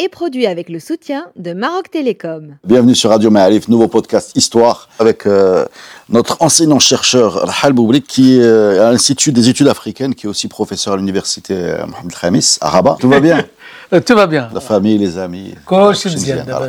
est 0.00 0.08
produit 0.08 0.46
avec 0.46 0.70
le 0.70 0.80
soutien 0.80 1.26
de 1.36 1.52
Maroc 1.52 1.90
Télécom. 1.90 2.56
Bienvenue 2.64 2.94
sur 2.94 3.10
Radio 3.10 3.30
Ma'arif, 3.30 3.68
nouveau 3.68 3.86
podcast 3.86 4.32
Histoire 4.34 4.88
avec 4.98 5.26
euh, 5.26 5.66
notre 6.08 6.38
enseignant-chercheur 6.40 7.34
Rahal 7.34 7.74
Boubrik 7.74 8.06
qui 8.06 8.38
est 8.38 8.42
euh, 8.42 8.88
à 8.88 8.92
l'Institut 8.92 9.30
des 9.30 9.50
études 9.50 9.68
africaines, 9.68 10.14
qui 10.14 10.26
est 10.26 10.28
aussi 10.30 10.48
professeur 10.48 10.94
à 10.94 10.96
l'université 10.96 11.52
euh, 11.54 11.86
Mohamed 11.86 12.14
Khamis 12.18 12.56
à 12.62 12.70
Rabat. 12.70 12.96
Tout 12.98 13.10
va 13.10 13.20
bien? 13.20 13.44
Tout 14.06 14.14
va 14.14 14.26
bien. 14.26 14.48
La 14.54 14.60
famille, 14.60 14.96
les 14.96 15.18
amis. 15.18 15.52
Alors. 15.66 16.62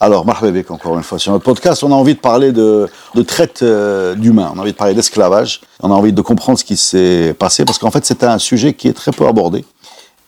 Alors, 0.00 0.26
Marhaba 0.26 0.58
encore 0.68 0.96
une 0.96 1.04
fois 1.04 1.20
sur 1.20 1.30
notre 1.30 1.44
podcast. 1.44 1.84
On 1.84 1.92
a 1.92 1.94
envie 1.94 2.14
de 2.14 2.20
parler 2.20 2.50
de, 2.50 2.88
de 3.14 3.22
traite 3.22 3.62
euh, 3.62 4.14
d'humains, 4.16 4.50
on 4.54 4.58
a 4.58 4.62
envie 4.62 4.72
de 4.72 4.76
parler 4.76 4.94
d'esclavage, 4.94 5.60
on 5.80 5.90
a 5.90 5.94
envie 5.94 6.12
de 6.12 6.20
comprendre 6.20 6.58
ce 6.58 6.64
qui 6.64 6.76
s'est 6.76 7.34
passé 7.38 7.64
parce 7.64 7.78
qu'en 7.78 7.92
fait 7.92 8.04
c'est 8.04 8.24
un 8.24 8.38
sujet 8.38 8.74
qui 8.74 8.88
est 8.88 8.92
très 8.92 9.12
peu 9.12 9.26
abordé 9.26 9.64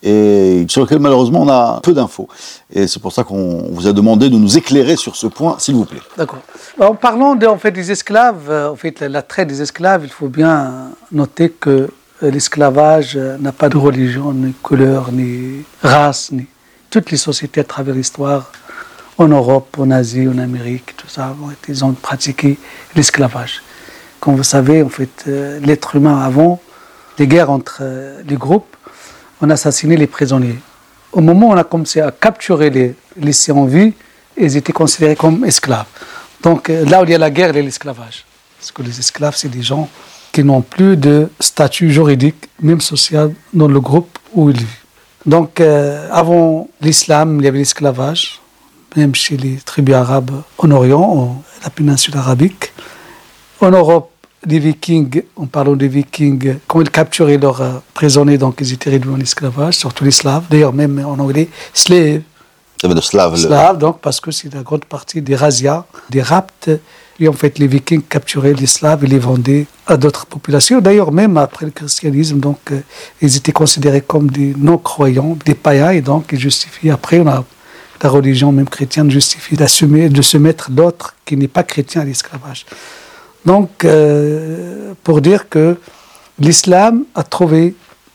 et 0.03 0.67
sur 0.69 0.83
lequel 0.83 0.99
malheureusement 0.99 1.43
on 1.43 1.49
a 1.49 1.81
peu 1.83 1.93
d'infos. 1.93 2.29
Et 2.73 2.87
c'est 2.87 3.01
pour 3.01 3.13
ça 3.13 3.25
qu'on 3.25 3.69
vous 3.71 3.87
a 3.87 3.93
demandé 3.93 4.29
de 4.29 4.37
nous 4.37 4.57
éclairer 4.57 4.97
sur 4.97 5.17
ce 5.17 5.27
point, 5.27 5.57
s'il 5.59 5.75
vous 5.75 5.85
plaît. 5.85 6.01
D'accord. 6.17 6.41
En 6.81 6.95
parlant 6.95 7.39
en 7.41 7.59
fait, 7.59 7.71
des 7.71 7.91
esclaves, 7.91 8.51
euh, 8.51 8.71
en 8.71 8.77
fait, 8.77 9.01
la, 9.01 9.23
traite 9.23 9.49
des 9.49 9.63
esclaves, 9.63 10.03
il 10.05 10.11
faut 10.11 10.29
bien 10.29 10.91
noter 11.13 11.51
que 11.51 11.71
euh, 12.23 12.31
l'esclavage 12.31 13.17
euh, 13.17 13.37
n'a 13.39 13.53
pas 13.53 13.69
de 13.69 13.77
religion, 13.77 14.33
ni 14.33 14.53
couleur, 14.53 15.11
ni 15.13 15.65
race, 15.83 16.31
ni 16.33 16.47
toutes 16.91 17.11
les 17.11 17.17
sociétés 17.17 17.61
à 17.61 17.65
travers 17.65 17.95
l'histoire, 17.95 18.53
en 19.19 19.29
Europe, 19.29 19.77
en 19.79 19.91
Asie, 19.91 20.29
en 20.29 20.39
Amérique, 20.39 20.95
tout 20.97 21.09
ça, 21.09 21.35
ils 21.69 21.85
ont 21.85 21.93
pratiqué 21.93 22.59
l'esclavage. 22.95 23.63
Comme 24.21 24.37
vous 24.37 24.45
savez, 24.45 24.83
en 24.83 24.89
fait, 24.89 25.25
l'être 25.27 25.97
humain 25.97 26.21
avant, 26.21 26.61
les 27.19 27.27
guerres 27.27 27.51
entre 27.51 27.83
les 28.27 28.37
groupes, 28.37 28.76
on 29.41 29.51
assassinait 29.51 29.97
les 29.97 30.07
prisonniers. 30.07 30.59
Au 31.13 31.21
moment 31.21 31.49
où 31.49 31.53
on 31.53 31.57
a 31.57 31.65
commencé 31.65 32.01
à 32.01 32.11
capturer 32.11 32.71
les 32.71 32.95
laissés 33.17 33.53
en 33.53 33.69
ils 34.39 34.57
étaient 34.57 34.73
considérés 34.73 35.17
comme 35.17 35.45
esclaves. 35.45 35.87
Donc 36.43 36.69
euh, 36.69 36.85
là 36.85 37.01
où 37.01 37.05
il 37.05 37.11
y 37.11 37.15
a 37.15 37.19
la 37.19 37.31
guerre, 37.31 37.51
il 37.51 37.57
y 37.57 37.61
a 37.61 37.63
l'esclavage. 37.63 38.25
Parce 38.59 38.71
que 38.71 38.83
les 38.83 38.99
esclaves, 38.99 39.35
c'est 39.37 39.49
des 39.49 39.63
gens 39.63 39.89
qui 40.33 40.45
n'ont 40.45 40.61
plus 40.61 40.97
de 40.97 41.31
statut 41.41 41.91
juridique, 41.91 42.49
même 42.61 42.81
social, 42.81 43.33
dans 43.55 43.69
le 43.69 43.81
groupe 43.81 44.19
où 44.35 44.51
ils 44.51 44.59
vivent. 44.59 44.85
Donc 45.25 45.61
euh, 45.61 46.09
avant 46.13 46.69
l'islam, 46.81 47.39
il 47.41 47.45
y 47.45 47.49
avait 47.49 47.59
l'esclavage, 47.59 48.41
même 48.97 49.15
chez 49.15 49.37
les 49.37 49.57
tribus 49.57 49.95
arabes 49.95 50.43
en 50.59 50.71
Orient, 50.71 51.01
en 51.01 51.43
la 51.65 51.71
péninsule 51.71 52.17
arabique. 52.17 52.73
En 53.61 53.71
Europe, 53.71 54.11
les 54.47 54.59
Vikings, 54.59 55.23
en 55.37 55.47
parlant 55.47 55.75
des 55.75 55.89
Vikings, 55.89 56.57
quand 56.67 56.81
ils 56.81 56.91
capturaient 56.91 57.39
leurs 57.39 57.61
euh, 57.61 57.73
prisonniers, 57.95 58.39
donc 58.39 58.57
ils 58.61 58.73
étaient 58.73 58.91
réduits 58.91 59.11
en 59.11 59.21
esclavage, 59.21 59.75
surtout 59.75 60.05
les 60.05 60.11
Slaves. 60.11 60.45
D'ailleurs, 60.51 60.73
même 60.73 61.05
en 61.05 61.19
anglais, 61.19 61.49
slave, 61.75 62.23
Ça 62.81 62.89
veut 62.89 62.95
dire 62.95 63.05
slave. 63.05 63.79
donc, 63.79 64.01
parce 64.01 64.21
que 64.21 64.31
c'est 64.31 64.53
la 64.55 64.63
grande 64.63 64.85
partie 64.85 65.21
des 65.21 65.35
razzias, 65.35 65.85
des 66.11 66.23
rapts. 66.23 66.71
Et 67.19 67.29
en 67.29 67.33
fait, 67.33 67.59
les 67.59 67.67
Vikings 67.67 68.03
capturaient 68.03 68.53
les 68.53 68.67
Slaves 68.67 69.03
et 69.05 69.07
les 69.07 69.19
vendaient 69.19 69.67
à 69.87 69.97
d'autres 69.97 70.27
populations. 70.27 70.81
D'ailleurs, 70.81 71.13
même 71.13 71.37
après 71.39 71.65
le 71.65 71.73
christianisme, 71.73 72.39
donc, 72.39 72.59
euh, 72.71 72.81
ils 73.21 73.37
étaient 73.37 73.53
considérés 73.53 74.03
comme 74.03 74.31
des 74.31 74.55
non-croyants, 74.57 75.37
des 75.45 75.55
païens, 75.55 75.91
et 75.91 76.03
donc 76.03 76.27
ils 76.33 76.39
justifiaient. 76.39 76.91
Après, 76.91 77.19
on 77.19 77.27
a 77.27 77.45
la 78.03 78.11
religion, 78.11 78.53
même 78.53 78.69
chrétienne, 78.69 79.11
justifie 79.11 79.57
d'assumer, 79.57 80.09
de 80.09 80.23
se 80.23 80.37
mettre 80.37 80.71
d'autres 80.71 81.15
qui 81.25 81.37
n'est 81.37 81.49
pas 81.49 81.63
chrétien 81.65 82.03
à 82.03 82.05
l'esclavage. 82.05 82.67
Donc, 83.47 83.85
euh, 83.85 84.93
pour 85.05 85.21
dire 85.21 85.49
que 85.49 85.77
l'islam 86.39 87.05
a 87.15 87.23
trouvé 87.23 87.75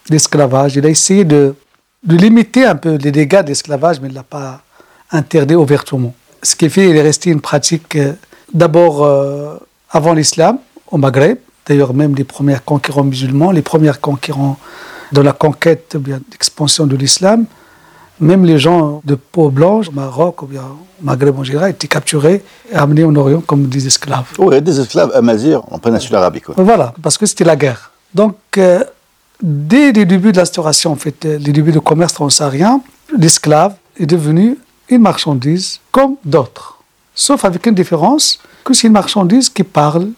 l'esclavage, 0.10 0.76
il 0.76 0.86
a 0.86 0.90
essayé 0.90 1.24
de, 1.24 1.56
de 2.04 2.16
limiter 2.18 2.66
un 2.66 2.76
peu 2.76 2.96
les 2.96 3.12
dégâts 3.12 3.42
de 3.42 3.48
l'esclavage, 3.48 4.02
mais 4.02 4.10
il 4.10 4.12
ne 4.12 4.16
l'a 4.16 4.24
pas 4.24 4.62
interdit 5.10 5.56
ouvertement. 5.56 6.14
Ce 6.44 6.56
qui 6.56 6.70
fait 6.70 6.86
qu'il 6.86 6.98
est 6.98 7.02
resté 7.02 7.30
une 7.30 7.40
pratique 7.40 7.96
euh, 7.96 8.14
d'abord 8.54 9.04
euh, 9.04 9.56
avant 9.90 10.14
l'islam, 10.14 10.58
au 10.92 10.98
Maghreb, 10.98 11.38
d'ailleurs 11.66 11.94
même 11.94 12.14
les 12.16 12.26
premiers 12.26 12.58
conquérants 12.66 13.06
musulmans, 13.06 13.52
les 13.52 13.62
premiers 13.62 13.94
conquérants 14.02 14.58
de 15.14 15.22
la 15.22 15.32
conquête, 15.32 15.96
bien 15.98 16.20
l'expansion 16.32 16.86
de 16.88 16.96
l'islam, 16.98 17.46
même 18.22 18.46
les 18.46 18.60
gens 18.60 19.02
de 19.04 19.16
peau 19.16 19.50
blanche, 19.50 19.90
au 19.90 19.92
Maroc 19.92 20.44
ou 20.44 20.46
bien 20.46 20.62
au 20.62 21.04
Maghreb 21.04 21.38
en 21.38 21.44
général, 21.44 21.72
étaient 21.72 21.88
capturés 21.88 22.44
et 22.72 22.76
amenés 22.76 23.04
en 23.04 23.16
Orient 23.16 23.42
comme 23.42 23.66
des 23.68 23.88
esclaves. 23.88 24.28
A 24.52 24.62
des 24.62 24.80
esclaves 24.80 25.12
amazirs 25.14 25.62
en 25.72 25.80
péninsule 25.80 26.16
arabique. 26.16 26.48
ouais. 26.50 26.56
Voilà, 26.58 26.94
parce 27.02 27.18
que 27.18 27.26
c'était 27.26 27.44
la 27.44 27.56
guerre. 27.56 27.92
Donc, 28.14 28.36
euh, 28.58 28.84
dès 29.42 29.92
les 29.92 30.06
débuts 30.06 30.32
de 30.32 30.38
l'instauration, 30.38 30.92
en 30.92 30.96
fait, 30.96 31.26
euh, 31.26 31.38
les 31.40 31.52
débuts 31.52 31.72
du 31.72 31.82
commerce 31.82 32.14
transsaharien, 32.14 32.82
l'esclave 33.18 33.76
est 33.98 34.06
devenu 34.06 34.58
une 34.90 35.02
marchandise 35.02 35.80
comme 35.92 36.16
d'autres. 36.24 36.80
Sauf 37.16 37.44
avec 37.44 37.66
une 37.66 37.76
différence, 37.76 38.40
que 38.64 38.74
c'est 38.74 38.88
une 38.88 38.94
marchandise 38.94 39.50
qui 39.50 39.64
parle, 39.64 40.10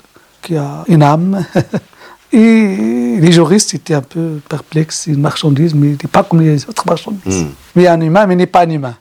qui 0.42 0.58
a 0.58 0.84
une 0.88 1.04
âme. 1.04 1.46
Et 2.34 3.18
les 3.20 3.32
juristes 3.32 3.74
étaient 3.76 3.94
un 3.94 4.02
peu 4.02 4.40
perplexes. 4.50 5.04
C'est 5.06 5.12
une 5.12 5.22
marchandise, 5.22 5.74
mais 5.76 5.88
il 5.90 5.92
n'est 5.92 6.10
pas 6.12 6.24
comme 6.24 6.42
les 6.42 6.68
autres 6.68 6.84
marchandises. 6.88 7.46
Mais 7.76 7.88
un 7.88 8.02
humain, 8.02 8.26
mais 8.26 8.34
il 8.34 8.38
n'est 8.38 8.48
pas 8.48 8.62
un 8.66 8.70
humain. 8.70 8.96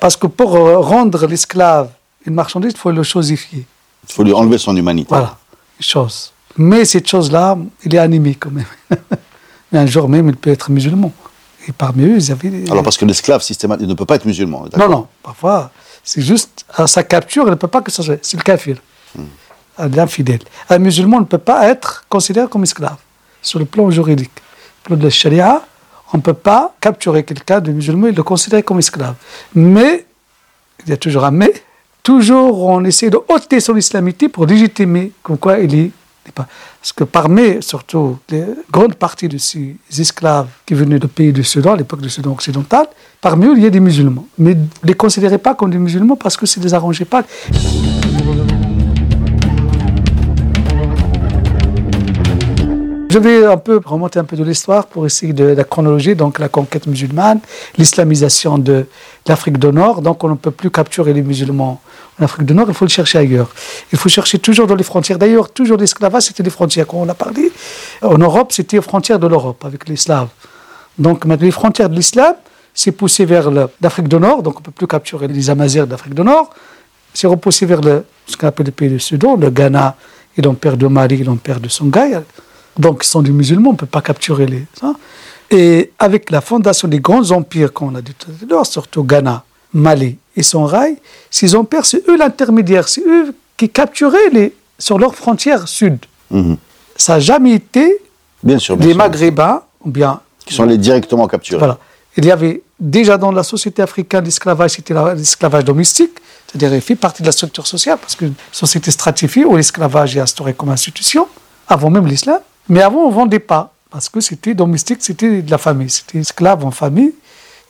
Parce 0.00 0.16
que 0.16 0.26
pour 0.26 0.56
euh, 0.56 0.78
rendre 0.78 1.26
l'esclave 1.26 1.88
une 2.26 2.34
marchandise, 2.34 2.72
il 2.74 2.78
faut 2.78 2.90
le 2.90 3.02
chosifier. 3.02 3.64
Il 4.08 4.12
faut 4.12 4.24
lui 4.24 4.32
enlever 4.32 4.58
son 4.58 4.76
humanité. 4.76 5.06
Voilà, 5.08 5.36
une 5.78 5.84
chose. 5.84 6.32
Mais 6.56 6.84
cette 6.84 7.08
chose-là, 7.08 7.56
il 7.84 7.94
est 7.94 7.98
animé 7.98 8.34
quand 8.34 8.50
même. 8.50 8.66
Mais 9.72 9.78
un 9.78 9.86
jour 9.86 10.08
même, 10.08 10.28
il 10.28 10.36
peut 10.36 10.50
être 10.50 10.70
musulman. 10.70 11.12
Et 11.68 11.72
parmi 11.72 12.04
eux, 12.04 12.16
ils 12.16 12.30
avaient... 12.32 12.48
des- 12.50 12.70
Alors 12.70 12.82
parce 12.84 12.96
que 12.96 13.04
l'esclave 13.04 13.42
systématique 13.42 13.84
il 13.86 13.88
ne 13.88 13.94
peut 13.94 14.04
pas 14.06 14.14
être 14.16 14.24
musulman. 14.24 14.66
non, 14.76 14.88
non, 14.88 15.06
parfois, 15.22 15.70
c'est 16.04 16.20
juste 16.22 16.64
à 16.74 16.86
sa 16.86 17.02
capture, 17.02 17.44
il 17.46 17.50
ne 17.50 17.54
peut 17.56 17.66
pas 17.68 17.80
que 17.80 17.90
ça 17.90 18.02
soit. 18.02 18.18
C'est 18.22 18.36
le 18.36 18.42
kafir, 18.44 18.76
à 19.18 19.20
l'infidèle. 19.78 20.40
Un 20.68 20.78
musulman 20.78 21.20
ne 21.20 21.24
peut 21.24 21.38
pas 21.38 21.66
être 21.68 22.04
considéré 22.08 22.48
comme 22.48 22.62
esclave 22.62 22.96
sur 23.42 23.58
le 23.58 23.64
plan 23.64 23.90
juridique. 23.90 24.30
Sur 24.86 24.96
le 24.96 25.08
plan 25.08 25.60
on 26.12 26.18
ne 26.18 26.22
peut 26.22 26.34
pas 26.34 26.74
capturer 26.80 27.24
quelqu'un 27.24 27.60
de 27.60 27.72
musulman 27.72 28.08
et 28.08 28.12
le 28.12 28.22
considérer 28.22 28.62
comme 28.62 28.78
esclave. 28.78 29.14
Mais, 29.54 30.06
il 30.84 30.90
y 30.90 30.92
a 30.92 30.96
toujours 30.96 31.24
un 31.24 31.30
mais, 31.30 31.52
toujours 32.02 32.62
on 32.64 32.84
essaie 32.84 33.10
de 33.10 33.18
ôter 33.28 33.60
son 33.60 33.76
islamité 33.76 34.28
pour 34.28 34.46
légitimer 34.46 35.12
comme 35.22 35.38
quoi 35.38 35.58
il 35.58 35.74
est. 35.74 35.90
Parce 36.34 36.92
que 36.94 37.04
parmi, 37.04 37.62
surtout, 37.62 38.18
les 38.30 38.44
grandes 38.70 38.94
parties 38.94 39.28
de 39.28 39.38
ces 39.38 39.76
esclaves 39.96 40.48
qui 40.64 40.74
venaient 40.74 40.98
du 40.98 41.06
pays 41.06 41.32
du 41.32 41.44
Soudan, 41.44 41.74
à 41.74 41.76
l'époque 41.76 42.00
du 42.00 42.10
Soudan 42.10 42.32
occidental, 42.32 42.86
parmi 43.20 43.46
eux, 43.46 43.54
il 43.56 43.62
y 43.62 43.66
a 43.66 43.70
des 43.70 43.80
musulmans. 43.80 44.26
Mais 44.38 44.54
ne 44.54 44.66
les 44.82 44.94
considérez 44.94 45.38
pas 45.38 45.54
comme 45.54 45.70
des 45.70 45.78
musulmans 45.78 46.16
parce 46.16 46.36
que 46.36 46.44
ne 46.58 46.64
les 46.64 46.74
arrangeait 46.74 47.04
pas. 47.04 47.22
Je 53.16 53.20
vais 53.22 53.46
un 53.46 53.56
peu 53.56 53.80
remonter 53.82 54.18
un 54.18 54.24
peu 54.24 54.36
de 54.36 54.44
l'histoire 54.44 54.88
pour 54.88 55.06
essayer 55.06 55.32
de 55.32 55.44
la 55.44 55.64
chronologie, 55.64 56.14
donc 56.14 56.38
la 56.38 56.50
conquête 56.50 56.86
musulmane, 56.86 57.40
l'islamisation 57.78 58.58
de 58.58 58.84
l'Afrique 59.26 59.56
du 59.56 59.68
Nord. 59.68 60.02
Donc 60.02 60.22
on 60.22 60.28
ne 60.28 60.34
peut 60.34 60.50
plus 60.50 60.70
capturer 60.70 61.14
les 61.14 61.22
musulmans 61.22 61.80
en 62.20 62.24
Afrique 62.24 62.44
du 62.44 62.52
Nord, 62.52 62.66
il 62.68 62.74
faut 62.74 62.84
le 62.84 62.90
chercher 62.90 63.16
ailleurs. 63.16 63.48
Il 63.90 63.96
faut 63.96 64.10
chercher 64.10 64.38
toujours 64.38 64.66
dans 64.66 64.74
les 64.74 64.84
frontières. 64.84 65.18
D'ailleurs, 65.18 65.48
toujours 65.48 65.78
l'esclavage, 65.78 66.24
c'était 66.24 66.42
les 66.42 66.50
frontières, 66.50 66.86
quand 66.86 66.98
on 66.98 67.08
a 67.08 67.14
parlé. 67.14 67.50
En 68.02 68.18
Europe, 68.18 68.52
c'était 68.52 68.76
aux 68.76 68.82
frontières 68.82 69.18
de 69.18 69.28
l'Europe, 69.28 69.64
avec 69.64 69.88
les 69.88 69.96
Slaves. 69.96 70.28
Donc 70.98 71.24
maintenant, 71.24 71.46
les 71.46 71.52
frontières 71.52 71.88
de 71.88 71.94
l'islam, 71.94 72.34
c'est 72.74 72.92
poussé 72.92 73.24
vers 73.24 73.50
l'Afrique 73.80 74.08
du 74.08 74.16
Nord, 74.16 74.42
donc 74.42 74.56
on 74.56 74.60
ne 74.60 74.64
peut 74.66 74.72
plus 74.72 74.86
capturer 74.86 75.26
les 75.26 75.48
Amazirs 75.48 75.86
d'Afrique 75.86 76.12
du 76.12 76.20
Nord. 76.20 76.50
C'est 77.14 77.28
repoussé 77.28 77.64
vers 77.64 77.80
ce 78.26 78.36
qu'on 78.36 78.48
appelle 78.48 78.66
le 78.66 78.72
pays 78.72 78.90
du 78.90 79.00
Soudan, 79.00 79.36
le 79.36 79.48
Ghana 79.48 79.96
et 80.36 80.42
l'empire 80.42 80.76
de 80.76 80.86
Mali 80.86 81.24
l'empire 81.24 81.60
de 81.60 81.70
Songhai. 81.70 82.20
Donc, 82.78 83.02
ils 83.04 83.08
sont 83.08 83.22
des 83.22 83.30
musulmans, 83.30 83.70
on 83.70 83.72
ne 83.72 83.78
peut 83.78 83.86
pas 83.86 84.02
capturer 84.02 84.46
les. 84.46 84.64
Et 85.50 85.92
avec 85.98 86.30
la 86.30 86.40
fondation 86.40 86.88
des 86.88 86.98
grands 87.00 87.30
empires 87.30 87.72
qu'on 87.72 87.94
a 87.94 88.02
dit 88.02 88.14
tout 88.14 88.30
à 88.30 88.44
l'heure, 88.50 88.66
surtout 88.66 89.04
Ghana, 89.04 89.44
Mali 89.72 90.18
et 90.36 90.42
Songhai, 90.42 90.96
ces 91.30 91.54
empires, 91.54 91.86
c'est 91.86 92.06
eux 92.08 92.16
l'intermédiaire, 92.16 92.88
c'est 92.88 93.02
eux 93.06 93.34
qui 93.56 93.68
capturaient 93.70 94.30
les, 94.32 94.54
sur 94.78 94.98
leurs 94.98 95.14
frontières 95.14 95.68
sud. 95.68 95.98
Mhm. 96.30 96.56
Ça 96.96 97.14
n'a 97.14 97.20
jamais 97.20 97.52
été 97.52 97.98
Bien 98.42 98.58
sûr, 98.58 98.76
bien 98.76 98.88
les 98.88 98.92
sûr. 98.92 98.98
Maghrébins, 98.98 99.62
ou 99.84 99.90
bien 99.90 100.20
Qui 100.44 100.54
sont 100.54 100.64
allés 100.64 100.78
directement 100.78 101.26
capturés. 101.28 101.58
voilà. 101.58 101.78
Il 102.16 102.24
y 102.24 102.30
avait 102.30 102.62
déjà 102.80 103.16
dans 103.16 103.30
la 103.30 103.42
société 103.42 103.82
africaine 103.82 104.24
l'esclavage, 104.24 104.72
c'était 104.72 104.94
la- 104.94 105.14
l'esclavage 105.14 105.64
domestique, 105.64 106.12
C'est-à-dire, 106.48 106.74
il 106.76 106.80
fait 106.80 106.94
partie 106.96 107.22
de 107.22 107.26
la 107.26 107.32
structure 107.32 107.66
sociale, 107.66 107.98
parce 108.00 108.14
qu'une 108.14 108.34
société 108.52 108.90
stratifiée 108.90 109.44
où 109.44 109.56
l'esclavage 109.56 110.16
est 110.16 110.20
instauré 110.20 110.54
comme 110.54 110.68
institution, 110.70 111.26
avant 111.68 111.90
même 111.90 112.06
l'islam. 112.06 112.38
Mais 112.68 112.82
avant, 112.82 113.02
on 113.02 113.10
ne 113.10 113.14
vendait 113.14 113.38
pas, 113.38 113.72
parce 113.90 114.08
que 114.08 114.20
c'était 114.20 114.54
domestique, 114.54 114.98
c'était 115.00 115.42
de 115.42 115.50
la 115.50 115.58
famille, 115.58 115.90
c'était 115.90 116.18
esclave 116.18 116.64
en 116.64 116.70
famille. 116.70 117.12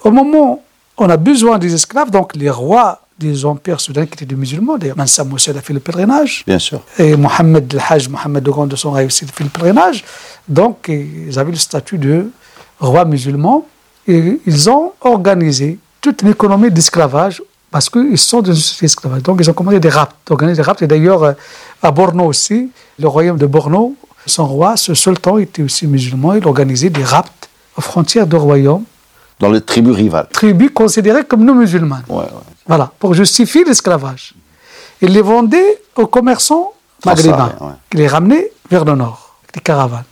Au 0.03 0.11
moment 0.11 0.55
où 0.55 0.63
on 0.99 1.11
a 1.11 1.17
besoin 1.17 1.59
des 1.59 1.75
esclaves, 1.75 2.11
donc 2.11 2.35
les 2.37 2.51
rois 2.51 3.03
des 3.19 3.45
empires 3.45 3.81
soudanais 3.81 4.07
qui 4.07 4.15
étaient 4.15 4.27
des 4.27 4.35
musulmans, 4.35 4.77
d'ailleurs, 4.77 4.97
Mansa 4.97 5.25
Moussa 5.25 5.53
a 5.53 5.61
fait 5.61 5.73
le 5.73 5.81
pèlerinage. 5.81 6.45
Bien 6.47 6.59
sûr. 6.59 6.81
Et 6.99 7.17
Mohamed 7.17 7.73
el 7.73 7.81
Hajj, 7.89 8.09
Mohamed 8.09 8.43
de 8.43 8.67
de 8.67 8.77
son 8.77 8.95
a 8.95 9.05
aussi 9.05 9.27
fait 9.27 9.45
le 9.45 9.51
pèlerinage. 9.51 10.05
Donc, 10.49 10.89
ils 10.89 11.39
avaient 11.39 11.51
le 11.51 11.57
statut 11.57 11.99
de 11.99 12.31
roi 12.79 13.05
musulman 13.05 13.67
et 14.07 14.41
ils 14.47 14.71
ont 14.71 14.93
organisé 15.01 15.79
toute 16.01 16.23
une 16.23 16.29
économie 16.29 16.71
d'esclavage 16.71 17.43
parce 17.71 17.89
qu'ils 17.89 18.19
sont 18.19 18.43
dans 18.43 18.53
une 18.53 18.61
société. 18.61 19.09
Donc, 19.25 19.39
ils 19.41 19.51
ont 19.51 19.55
commandé 19.55 19.81
des 19.81 19.89
rapts, 19.89 20.31
organiser 20.31 20.63
des 20.63 20.67
rapts. 20.67 20.83
Et 20.83 20.87
d'ailleurs, 20.87 21.23
euh, 21.23 21.33
à 21.83 21.91
Borno 21.91 22.25
aussi, 22.25 22.71
le 22.99 23.09
royaume 23.09 23.39
de 23.39 23.47
Borno, 23.47 23.95
son 24.27 24.47
roi, 24.47 24.77
ce 24.77 24.95
sultan 24.95 25.39
était 25.39 25.63
aussi 25.63 25.87
musulman. 25.87 26.35
Il 26.35 26.47
organisait 26.47 26.91
des 26.91 27.05
rapts 27.05 27.49
aux 27.77 27.81
frontières 27.81 28.27
du 28.27 28.37
royaume. 28.37 28.85
Dans 29.39 29.51
les 29.51 29.61
tribus 29.61 29.95
rivales. 29.95 30.29
Tribus 30.33 30.71
considérées 30.73 31.25
comme 31.25 31.45
non 31.45 31.55
musulmanes. 31.55 32.05
Ouais, 32.09 32.17
ouais. 32.17 32.25
Voilà, 32.67 32.91
pour 32.99 33.15
justifier 33.15 33.65
l'esclavage. 33.65 34.35
Il 35.01 35.13
les 35.13 35.23
vendait 35.23 35.83
aux 35.95 36.07
commerçants 36.07 36.73
maghrébins, 37.05 37.53
ouais. 37.61 37.73
qui 37.91 37.99
les 37.99 38.09
ramenaient 38.09 38.51
vers 38.71 38.85
le 38.85 38.95
nord, 38.95 39.37
avec 39.43 39.55
des 39.55 39.61
caravanes. 39.61 40.05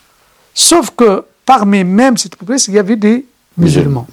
Sauf 0.52 0.90
que 0.90 1.25
parmi 1.44 1.82
même 1.84 2.16
cette 2.16 2.37
population, 2.37 2.72
il 2.72 2.76
y 2.76 2.78
avait 2.78 2.96
des 2.96 3.26
musulmans. 3.56 4.06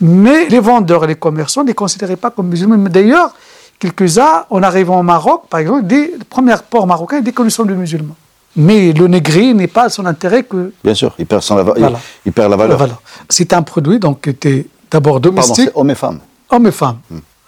Mais 0.00 0.48
les 0.48 0.60
vendeurs 0.60 1.04
et 1.04 1.06
les 1.08 1.16
commerçants 1.16 1.62
ne 1.62 1.68
les 1.68 1.74
considéraient 1.74 2.16
pas 2.16 2.30
comme 2.30 2.48
musulmans. 2.48 2.76
D'ailleurs, 2.76 3.34
quelques-uns, 3.78 4.44
en 4.50 4.62
arrivant 4.62 5.00
au 5.00 5.02
Maroc, 5.02 5.44
par 5.48 5.60
exemple, 5.60 5.86
des 5.86 6.14
le 6.18 6.24
premier 6.24 6.54
port 6.68 6.86
marocain, 6.86 7.20
des 7.20 7.32
connaissances 7.32 7.66
de 7.66 7.74
musulmans. 7.74 8.16
Mais 8.56 8.92
le 8.92 9.06
négrier 9.08 9.54
n'est 9.54 9.66
pas 9.66 9.84
à 9.84 9.88
son 9.88 10.04
intérêt 10.06 10.42
que 10.42 10.72
Bien 10.84 10.94
sûr, 10.94 11.14
il 11.18 11.26
perd, 11.26 11.42
son, 11.42 11.62
Voilà. 11.62 11.98
il 12.26 12.32
perd 12.32 12.50
la 12.50 12.56
valeur. 12.56 12.76
Voilà. 12.78 12.98
C'est 13.28 13.52
un 13.54 13.62
produit 13.62 13.98
donc, 13.98 14.20
qui 14.22 14.30
était 14.30 14.66
d'abord 14.90 15.14
Pardon, 15.14 15.30
domestique, 15.30 15.70
c'est 15.72 15.72
hommes 15.74 15.90
et 15.90 15.94
femmes. 15.94 16.20
hommes 16.50 16.66
et 16.66 16.72
femmes. 16.72 16.98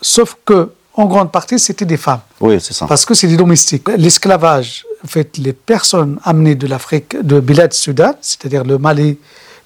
Sauf 0.01 0.37
que, 0.45 0.71
en 0.95 1.06
grande 1.06 1.31
partie, 1.31 1.59
c'était 1.59 1.85
des 1.85 1.97
femmes. 1.99 2.21
Oui, 2.41 2.59
c'est 2.61 2.73
ça. 2.73 2.87
Parce 2.87 3.05
que 3.05 3.12
c'est 3.15 3.27
des 3.27 3.37
domestiques. 3.37 3.89
L'esclavage, 3.99 4.85
en 5.05 5.09
fait, 5.09 5.37
les 5.39 5.53
personnes 5.53 6.19
amenées 6.25 6.55
de 6.55 6.67
l'Afrique, 6.67 7.17
de 7.23 7.41
Bilad 7.41 7.73
Soudan, 7.75 8.15
c'est-à-dire 8.23 8.65
le 8.65 8.79
Mali, 8.79 9.19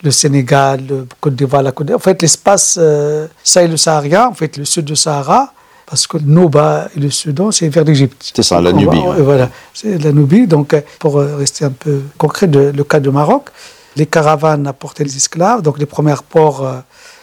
le 0.02 0.10
Sénégal, 0.10 0.80
le 0.88 1.06
Côte 1.20 1.34
d'Ivoire, 1.36 1.62
la 1.62 1.70
Côte 1.72 1.86
d'Ivoire, 1.86 2.00
en 2.00 2.02
fait, 2.02 2.20
l'espace 2.22 2.78
euh, 2.80 3.26
Sahel-Saharien, 3.44 4.26
en 4.28 4.34
fait, 4.34 4.56
le 4.56 4.64
sud 4.64 4.84
du 4.86 4.96
Sahara, 4.96 5.52
parce 5.88 6.06
que 6.06 6.18
Nouba 6.18 6.88
et 6.94 7.00
le 7.00 7.10
Soudan, 7.10 7.50
c'est 7.50 7.68
vers 7.68 7.84
l'Égypte. 7.84 8.30
C'est 8.34 8.42
ça, 8.42 8.60
la 8.60 8.72
Nubie, 8.72 8.98
ouais. 8.98 9.22
Voilà, 9.22 9.48
c'est 9.72 9.96
la 10.02 10.12
Nubie. 10.12 10.46
Donc, 10.46 10.74
euh, 10.74 10.80
pour 10.98 11.18
euh, 11.18 11.36
rester 11.36 11.64
un 11.64 11.70
peu 11.70 12.02
concret, 12.18 12.46
de- 12.46 12.72
le 12.76 12.84
cas 12.84 13.00
du 13.00 13.10
Maroc, 13.10 13.48
les 13.96 14.06
caravanes 14.06 14.66
apportaient 14.66 15.04
les 15.04 15.16
esclaves. 15.16 15.62
Donc, 15.62 15.78
les 15.78 15.86
premiers 15.86 16.14
ports, 16.28 16.64
euh, 16.66 16.74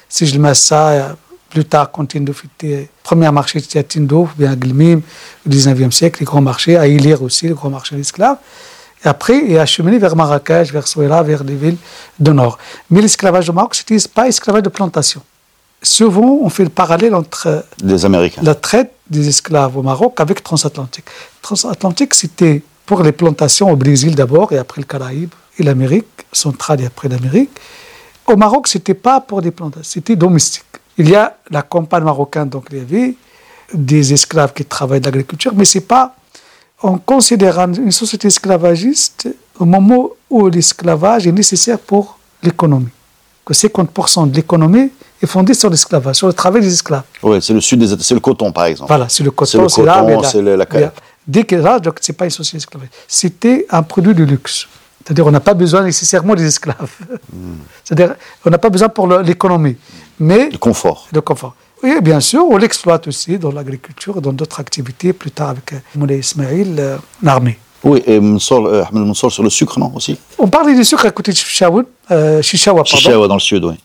si 0.10 0.26
je 0.26 0.34
le 0.34 0.40
mets 0.42 0.56
ça, 0.56 0.90
euh, 0.90 1.14
plus 1.50 1.66
tard, 1.66 1.92
quand 1.92 2.16
était, 2.16 2.90
premier 3.04 3.30
marché 3.32 3.60
c'était 3.60 3.80
à 3.80 3.84
Tindo, 3.84 4.28
bien 4.38 4.52
à 4.52 4.56
Glmim, 4.56 5.02
au 5.46 5.50
19e 5.50 5.92
siècle, 5.92 6.18
les 6.22 6.26
grands 6.26 6.42
marchés, 6.42 6.76
à 6.76 6.88
Ilir 6.88 7.22
aussi, 7.22 7.48
le 7.48 7.54
grand 7.54 7.70
marché 7.70 7.96
d'esclaves. 7.96 8.38
Et 9.04 9.08
après, 9.08 9.38
il 9.48 9.58
a 9.60 9.62
acheminé 9.62 10.00
vers 10.00 10.16
Marrakech, 10.16 10.72
vers 10.74 10.88
Souera, 10.88 11.22
vers 11.22 11.44
les 11.44 11.56
villes 11.56 11.78
du 12.20 12.32
nord. 12.32 12.58
Mais 12.90 13.00
l'esclavage 13.02 13.48
au 13.50 13.54
Maroc, 13.54 13.76
c'était 13.76 13.98
pas 14.14 14.28
esclavage 14.28 14.64
de 14.64 14.70
plantation. 14.70 15.22
Souvent, 15.86 16.40
on 16.42 16.50
fait 16.50 16.64
le 16.64 16.70
parallèle 16.70 17.14
entre 17.14 17.64
Des 17.78 18.06
Américains. 18.06 18.42
la 18.44 18.56
traite 18.56 18.92
des 19.08 19.28
esclaves 19.28 19.78
au 19.78 19.84
Maroc 19.84 20.20
avec 20.20 20.44
transatlantique. 20.44 21.06
Transatlantique, 21.44 22.16
c'était 22.16 22.64
pour 22.88 23.04
les 23.04 23.12
plantations 23.12 23.70
au 23.72 23.76
Brésil 23.76 24.16
d'abord 24.16 24.52
et 24.52 24.58
après 24.58 24.82
le 24.82 24.88
Caraïbe 24.88 25.34
et 25.60 25.64
l'Amérique 25.64 26.26
centrale 26.32 26.82
et 26.82 26.88
après 26.88 27.08
l'Amérique. 27.08 27.52
Au 28.26 28.36
Maroc, 28.36 28.68
c'était 28.68 28.96
pas 28.96 29.22
pour 29.22 29.44
des 29.44 29.52
plantations, 29.52 29.84
c'était 29.94 30.16
domestique. 30.16 30.66
Il 30.98 31.08
y 31.08 31.16
a 31.16 31.38
la 31.52 31.62
campagne 31.62 32.04
marocaine, 32.04 32.50
donc 32.50 32.66
il 32.72 32.78
y 32.80 32.82
avait 32.82 33.14
des 33.72 34.12
esclaves 34.12 34.54
qui 34.54 34.66
travaillent 34.66 35.02
de 35.02 35.06
l'agriculture, 35.06 35.54
mais 35.56 35.66
c'est 35.66 35.82
pas 35.82 36.16
en 36.82 36.98
considérant 36.98 37.72
une 37.74 37.92
société 37.92 38.28
esclavagiste 38.28 39.28
au 39.60 39.66
moment 39.66 40.10
où 40.32 40.48
l'esclavage 40.48 41.28
est 41.28 41.32
nécessaire 41.32 41.78
pour 41.78 42.18
l'économie. 42.42 42.95
Que 43.46 43.54
50% 43.54 44.32
de 44.32 44.36
l'économie 44.36 44.90
est 45.22 45.28
fondée 45.28 45.54
sur 45.54 45.70
l'esclavage, 45.70 46.16
sur 46.16 46.28
le 46.28 46.34
travail 46.34 46.62
des 46.64 46.74
esclaves. 46.74 47.04
Oui, 47.22 47.40
c'est 47.42 47.54
le 47.54 47.62
sud 47.62 47.80
des 47.80 47.96
c'est 48.04 48.16
le 48.16 48.20
coton 48.20 48.52
par 48.52 48.66
exemple. 48.66 48.88
Voilà, 48.88 49.08
c'est 49.08 49.24
le 49.24 49.32
coton, 49.32 49.70
c'est 49.70 49.84
là, 49.84 50.04
c'est 50.24 50.42
la 50.42 50.64
a- 50.64 50.94
Dès 51.28 51.44
que 51.44 51.56
là, 51.56 51.80
c'est 52.02 52.14
pas 52.14 52.26
une 52.26 52.32
société 52.32 52.58
esclavage. 52.58 52.90
C'était 53.08 53.66
un 53.70 53.84
produit 53.84 54.14
de 54.14 54.24
luxe. 54.24 54.68
C'est-à-dire, 55.04 55.28
on 55.28 55.32
n'a 55.32 55.40
pas 55.40 55.54
besoin 55.54 55.84
nécessairement 55.84 56.34
des 56.34 56.46
esclaves. 56.48 56.90
Hmm. 57.32 57.58
C'est-à-dire, 57.84 58.16
on 58.46 58.50
n'a 58.50 58.58
pas 58.58 58.70
besoin 58.70 58.90
pour 58.90 59.08
l'économie, 59.08 59.78
mais 60.20 60.50
Le 60.52 60.58
confort. 60.58 61.08
le 61.14 61.22
confort. 61.22 61.56
Et 61.84 62.02
bien 62.02 62.20
sûr, 62.20 62.44
on 62.50 62.58
l'exploite 62.58 63.08
aussi 63.08 63.38
dans 63.38 63.52
l'agriculture, 63.52 64.20
dans 64.22 64.34
d'autres 64.34 64.60
activités, 64.60 65.14
plus 65.14 65.30
tard 65.30 65.50
avec 65.50 65.74
euh, 65.74 65.78
Moulay 65.96 66.20
Ismail, 66.20 66.76
euh, 66.80 66.98
l'armée. 67.22 67.60
Oui, 67.86 68.02
et 68.08 68.20
Mansour, 68.20 68.66
euh, 68.66 68.84
Ahmed 68.90 69.06
Mansour 69.06 69.32
sur 69.32 69.44
le 69.44 69.50
sucre, 69.52 69.78
non 69.80 69.92
aussi 69.96 70.18
On 70.40 70.48
parlait 70.48 70.74
du 70.76 70.84
sucre 70.84 71.06
à 71.06 71.12
côté 71.12 71.32
de 71.32 71.38
euh, 72.12 72.42
Chichaoua, 72.42 72.84
pardon. 72.84 72.98
Chichawa 72.98 73.28
dans 73.28 73.36
le 73.36 73.40
sud, 73.40 73.64
oui. 73.64 73.76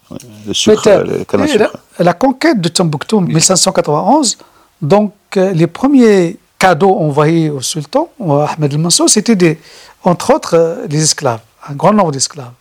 Le 0.47 0.55
sucre, 0.55 0.82
Mais, 0.87 0.91
euh, 0.93 0.99
euh, 1.00 1.25
le 1.37 1.41
à 1.43 1.44
et 1.44 1.49
sucre. 1.49 1.70
la, 1.99 2.05
la 2.05 2.12
conquête 2.14 2.61
de 2.61 2.69
Tombouctou 2.70 3.19
en 3.19 3.20
1591, 3.20 4.38
donc 4.82 5.12
euh, 5.37 5.52
les 5.52 5.67
premiers 5.67 6.38
cadeaux 6.58 6.97
envoyés 6.99 7.50
au 7.50 7.61
sultan, 7.61 8.08
au 8.19 8.32
Ahmed 8.35 8.73
el-Mansour, 8.73 9.08
c'était 9.11 9.37
des, 9.37 9.58
entre 10.03 10.35
autres 10.35 10.55
euh, 10.56 10.87
les 10.88 11.03
esclaves, 11.03 11.41
un 11.69 11.75
grand 11.75 11.93
nombre 11.93 12.12
d'esclaves. 12.12 12.53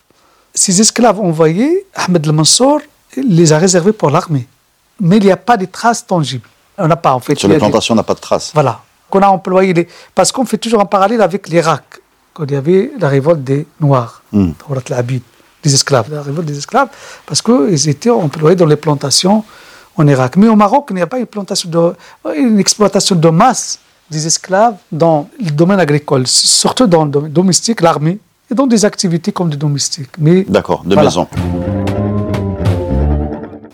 Ces 0.53 0.81
esclaves 0.81 1.19
envoyés, 1.21 1.85
Ahmed 1.95 2.25
el-Mansour 2.25 2.81
les 3.15 3.53
a 3.53 3.57
réservés 3.57 3.94
pour 3.94 4.09
l'armée. 4.09 4.45
Mais 5.00 5.18
il 5.18 5.24
n'y 5.24 5.31
a 5.31 5.38
pas 5.38 5.56
de 5.56 5.65
traces 5.65 6.06
tangibles. 6.06 6.47
On 6.77 6.88
n'a 6.88 6.97
pas 6.97 7.13
en 7.13 7.19
fait. 7.21 7.38
Sur 7.39 7.47
les 7.47 7.57
plantations, 7.57 7.94
on 7.94 7.95
n'a 7.95 8.03
pas 8.03 8.13
de 8.13 8.19
traces. 8.19 8.51
voilà. 8.53 8.81
Qu'on 9.09 9.21
a 9.21 9.27
employé 9.27 9.73
les... 9.73 9.88
Parce 10.15 10.31
qu'on 10.31 10.45
fait 10.45 10.57
toujours 10.57 10.81
un 10.81 10.85
parallèle 10.85 11.21
avec 11.21 11.47
l'Irak, 11.50 11.83
quand 12.33 12.44
il 12.45 12.51
y 12.51 12.56
avait 12.56 12.91
la 13.00 13.07
révolte 13.09 13.44
des 13.44 13.65
Noirs, 13.79 14.21
Hmm. 14.31 14.51
Des 15.63 15.73
esclaves, 15.73 16.06
la 16.11 16.21
révolte 16.21 16.47
des 16.47 16.57
esclaves, 16.57 16.87
parce 17.25 17.42
qu'ils 17.42 17.89
étaient 17.89 18.09
employés 18.11 18.56
dans 18.56 18.66
les 18.68 18.78
plantations 18.78 19.44
en 19.97 20.07
Irak. 20.07 20.37
Mais 20.37 20.47
au 20.47 20.56
Maroc, 20.56 20.87
il 20.92 20.95
n'y 20.95 21.01
a 21.01 21.07
pas 21.07 21.19
une, 21.19 21.25
plantation 21.25 21.69
de, 21.69 21.94
une 22.35 22.59
exploitation 22.59 23.16
de 23.16 23.30
masse 23.30 23.80
des 24.09 24.25
esclaves 24.25 24.75
dans 24.92 25.28
le 25.44 25.51
domaine 25.51 25.80
agricole, 25.80 26.25
surtout 26.28 26.87
dans 26.87 27.04
le 27.06 27.11
domaine 27.11 27.31
domestique, 27.33 27.81
l'armée, 27.81 28.19
et 28.49 28.56
dans 28.56 28.68
des 28.68 28.85
activités 28.85 29.31
comme 29.33 29.49
des 29.49 29.57
domestiques. 29.57 30.11
Mais 30.18 30.44
D'accord, 30.47 30.83
de 30.85 30.94
Voilà. 30.94 31.09
maison. 31.09 31.28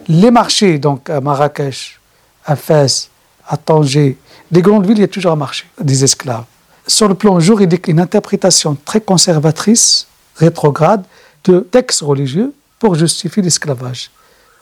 les 0.07 0.31
marchés, 0.31 0.79
donc 0.79 1.09
à 1.09 1.21
Marrakech, 1.21 1.99
à 2.45 2.55
Fès, 2.55 3.09
à 3.47 3.57
Tanger, 3.57 4.17
des 4.51 4.61
grandes 4.61 4.85
villes, 4.85 4.97
il 4.97 5.01
y 5.01 5.05
a 5.05 5.07
toujours 5.07 5.31
un 5.31 5.35
marché 5.37 5.65
des 5.81 6.03
esclaves. 6.03 6.45
Sur 6.87 7.07
le 7.07 7.15
plan 7.15 7.39
juridique, 7.39 7.87
une 7.87 7.99
interprétation 7.99 8.77
très 8.85 9.01
conservatrice, 9.01 10.07
rétrograde, 10.37 11.03
de 11.43 11.59
textes 11.59 12.01
religieux 12.01 12.53
pour 12.79 12.95
justifier 12.95 13.41
l'esclavage. 13.43 14.09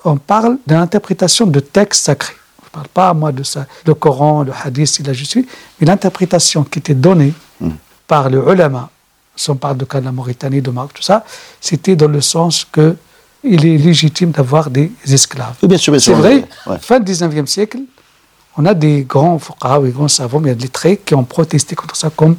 On 0.06 0.18
parle 0.18 0.58
d'une 0.68 0.78
interprétation 0.78 1.46
de 1.46 1.60
textes 1.60 2.04
sacrés. 2.06 2.36
Je 2.62 2.68
ne 2.68 2.72
parle 2.72 2.88
pas, 2.90 3.13
moi, 3.13 3.32
de 3.32 3.44
ça, 3.44 3.66
le 3.86 3.94
Coran, 3.94 4.44
le 4.44 4.52
Hadith, 4.63 5.00
il 5.00 5.10
a 5.10 5.13
justifié, 5.13 5.48
mais 5.80 5.88
l'interprétation 5.88 6.63
qui 6.63 6.80
était 6.80 6.94
donnée 6.94 7.34
par 8.08 8.30
le 8.30 8.44
ulama, 8.52 8.90
si 9.36 9.50
on 9.50 9.56
parle 9.56 9.78
de 9.78 9.86
cas 9.86 10.00
de 10.02 10.06
la 10.06 10.12
Mauritanie, 10.12 10.62
de 10.62 10.70
Maroc, 10.72 10.92
tout 10.94 11.02
ça, 11.02 11.24
c'était 11.62 11.96
dans 11.96 12.08
le 12.10 12.22
sens 12.22 12.66
que 12.70 12.96
il 13.46 13.66
est 13.66 13.78
légitime 13.78 14.32
d'avoir 14.32 14.70
des 14.70 14.92
esclaves. 15.06 15.56
Oui, 15.62 15.68
bien 15.68 15.78
sûr, 15.78 15.92
bien 15.92 16.00
C'est 16.00 16.13
vrai, 16.13 16.46
Ouais. 16.66 16.78
fin 16.80 17.00
du 17.00 17.12
19e 17.12 17.46
siècle, 17.46 17.80
on 18.57 18.65
a 18.65 18.74
des 18.74 19.03
grands 19.03 19.39
fuqaha, 19.39 19.79
des 19.79 19.91
grands 19.91 20.07
savants, 20.07 20.39
mais 20.39 20.50
il 20.50 20.51
y 20.51 20.53
a 20.53 20.55
des 20.55 20.63
lettrés 20.63 20.98
qui 21.03 21.15
ont 21.15 21.24
protesté 21.24 21.75
contre 21.75 21.95
ça, 21.95 22.10
comme 22.15 22.36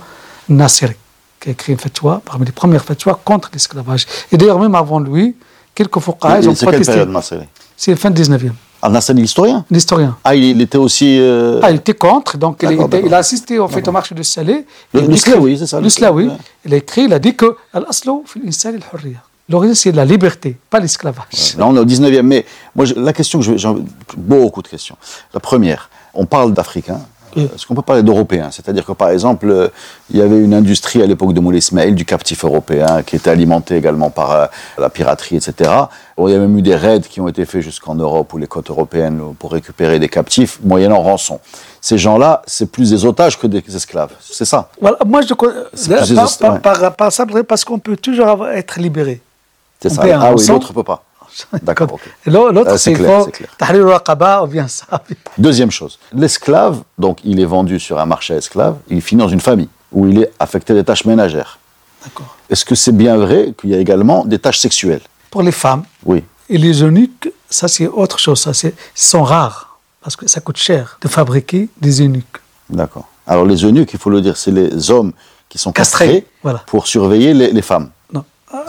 Nasiri, 0.49 0.95
qui 1.41 1.49
a 1.49 1.53
écrit 1.53 1.73
une 1.73 1.79
fatwa, 1.79 2.21
parmi 2.25 2.47
les 2.47 2.53
premières 2.53 2.85
fatwas 2.85 3.19
contre 3.25 3.51
l'esclavage. 3.53 4.07
Et 4.31 4.37
d'ailleurs, 4.37 4.59
même 4.61 4.75
avant 4.75 5.01
lui, 5.01 5.35
quelques 5.75 5.99
fuqaha, 6.01 6.41
ils 6.41 6.49
ont 6.49 6.55
C'est 6.55 6.67
quelle 6.67 6.75
protesté. 6.81 7.05
période, 7.05 7.45
C'est 7.77 7.91
la 7.93 7.97
fin 7.97 8.11
du 8.11 8.23
19e, 8.23 8.53
Al-Nassani, 8.83 9.23
l'historien? 9.23 9.65
L'historien. 9.71 10.17
Ah, 10.25 10.35
il, 10.35 10.61
était 10.61 10.77
aussi. 10.77 11.19
euh, 11.19 11.59
Ah, 11.63 11.71
il 11.71 11.77
était 11.77 11.95
contre, 11.95 12.37
donc 12.37 12.59
il, 12.63 12.73
était- 12.73 13.13
a 13.13 13.17
assisté 13.17 13.59
en 13.59 13.67
fait 13.67 13.87
au 13.89 13.93
marché 13.93 14.15
de 14.15 14.23
Salé. 14.23 14.67
Le- 14.93 15.01
Il 15.01 15.07
le 15.09 15.15
écrit- 15.15 15.31
Slaoui, 15.31 15.59
c'est 15.59 15.67
ça, 15.67 15.79
le 15.79 15.85
Le 15.85 15.89
Slaoui. 15.89 16.25
Slaoui, 16.25 16.37
ouais. 16.37 16.45
Il 16.67 16.75
a 16.75 16.77
écrit, 16.77 17.05
il 17.05 17.13
a 17.15 17.19
dit 17.19 17.35
que 17.35 17.57
Al-Aslo 17.73 18.25
al-hurriya. 18.37 19.19
L'origine, 19.49 19.75
c'est 19.75 19.93
la 19.93 20.05
liberté, 20.05 20.57
pas 20.71 20.81
l'esclavage. 20.81 21.55
Là, 21.59 21.67
on 21.67 21.75
est 21.77 21.79
au 21.79 21.85
19e. 21.85 22.27
Mais 22.27 22.45
moi, 22.77 22.85
je- 22.85 22.95
la 22.95 23.13
question 23.15 23.39
que 23.41 23.45
je- 23.47 23.57
j'ai 23.57 23.69
beaucoup 24.19 24.63
de 24.63 24.69
questions. 24.69 24.97
La 25.33 25.41
première, 25.41 25.89
on 26.15 26.27
parle 26.27 26.53
d'Africains. 26.53 27.01
Est-ce 27.37 27.67
qu'on 27.67 27.75
peut 27.75 27.83
parler 27.83 28.03
d'Européens 28.03 28.51
C'est-à-dire 28.53 28.85
que, 28.85 28.93
par 28.93 29.09
exemple, 29.09 29.51
euh, 29.51 29.69
il 30.11 30.19
y 30.19 30.23
avait 30.23 30.39
une 30.39 30.55
industrie 30.55 31.03
à 31.03 31.07
l'époque 31.07 31.33
de 31.33 31.41
Moulay 31.41 31.59
Ismail, 31.59 31.93
du 31.93 32.05
captif 32.05 32.45
européen, 32.45 33.03
qui 33.03 33.17
était 33.17 33.31
alimentée 33.31 33.77
également 33.77 34.11
par 34.11 34.31
euh, 34.31 34.47
la 34.79 34.89
piraterie, 34.89 35.37
etc. 35.37 35.71
Il 36.19 36.29
y 36.31 36.35
a 36.35 36.39
même 36.39 36.57
eu 36.57 36.63
des 36.63 36.77
raids 36.77 37.01
qui 37.01 37.21
ont 37.21 37.27
été 37.27 37.45
faits 37.45 37.63
jusqu'en 37.63 37.97
Europe 37.97 38.33
ou 38.35 38.39
les 38.39 38.47
côtes 38.47 38.71
européennes 38.71 39.21
pour 39.39 39.51
récupérer 39.51 39.99
des 39.99 40.09
captifs, 40.09 40.61
moyennant 40.63 41.03
rançon. 41.03 41.41
ces 41.81 41.99
gens-là, 41.99 42.43
c'est 42.47 42.71
plus 42.71 42.91
des 42.91 43.05
otages 43.05 43.37
que 43.39 43.49
des 43.49 43.65
esclaves. 43.75 44.13
C'est 44.21 44.45
ça. 44.45 44.69
Voilà, 44.81 44.99
moi, 45.05 45.21
je 45.23 45.35
Par, 45.35 46.61
par- 46.61 46.93
par- 46.95 46.95
par 46.95 47.45
parce 47.49 47.65
qu'on 47.65 47.81
peut 47.81 47.97
toujours 47.97 48.47
être 48.47 48.79
libéré. 48.79 49.21
C'est 49.83 49.91
ça. 49.91 50.03
Ah 50.05 50.33
oui, 50.35 50.47
l'autre 50.47 50.73
peut 50.73 50.85
pas. 50.85 51.03
D'accord, 51.63 51.93
ok. 51.93 52.01
Et 52.27 52.31
l'au- 52.31 52.51
L'autre, 52.51 52.71
Ah, 52.75 52.79
c'est. 52.79 52.95
Deuxième 55.39 55.71
chose, 55.71 55.99
l'esclave, 56.13 56.83
donc 56.99 57.19
il 57.25 57.41
est 57.41 57.45
vendu 57.45 57.79
sur 57.81 57.99
un 57.99 58.07
marché 58.07 58.35
à 58.35 58.37
esclaves, 58.37 58.77
il 58.89 59.01
finit 59.03 59.21
dans 59.21 59.29
une 59.29 59.41
famille 59.41 59.69
où 59.93 60.07
il 60.09 60.23
est 60.23 60.33
affecté 60.39 60.75
des 60.75 60.85
tâches 60.85 61.05
ménagères. 61.05 61.59
D'accord. 62.05 62.37
Est-ce 62.51 62.65
que 62.65 62.75
c'est 62.75 62.93
bien 62.97 63.17
vrai 63.17 63.55
qu'il 63.59 63.71
y 63.71 63.75
a 63.75 63.79
également 63.79 64.25
des 64.25 64.39
tâches 64.39 64.59
sexuelles? 64.59 65.01
Pour 65.31 65.43
les 65.43 65.53
femmes 65.53 65.85
Oui. 66.05 66.23
et 66.49 66.59
les 66.59 66.83
eunuques, 66.83 67.33
ça 67.51 67.67
c'est 67.69 67.87
autre 67.89 68.19
chose. 68.19 68.41
Ça, 68.41 68.53
c'est- 68.55 68.75
ils 68.97 69.03
sont 69.03 69.23
rares 69.25 69.79
parce 70.03 70.17
que 70.17 70.29
ça 70.29 70.41
coûte 70.41 70.59
cher 70.59 70.99
de 71.01 71.09
fabriquer 71.09 71.69
des 71.81 72.03
eunuques. 72.03 72.39
D'accord. 72.71 73.09
Alors 73.27 73.45
les 73.47 73.65
eunuques, 73.65 73.93
il 73.95 73.99
faut 73.99 74.11
le 74.11 74.21
dire, 74.21 74.37
c'est 74.37 74.51
les 74.51 74.91
hommes 74.91 75.13
qui 75.49 75.59
sont 75.59 75.73
castrés, 75.73 76.07
Castrés, 76.07 76.27
voilà. 76.43 76.63
pour 76.67 76.87
surveiller 76.87 77.33
les, 77.33 77.53
les 77.53 77.63
femmes. 77.63 77.91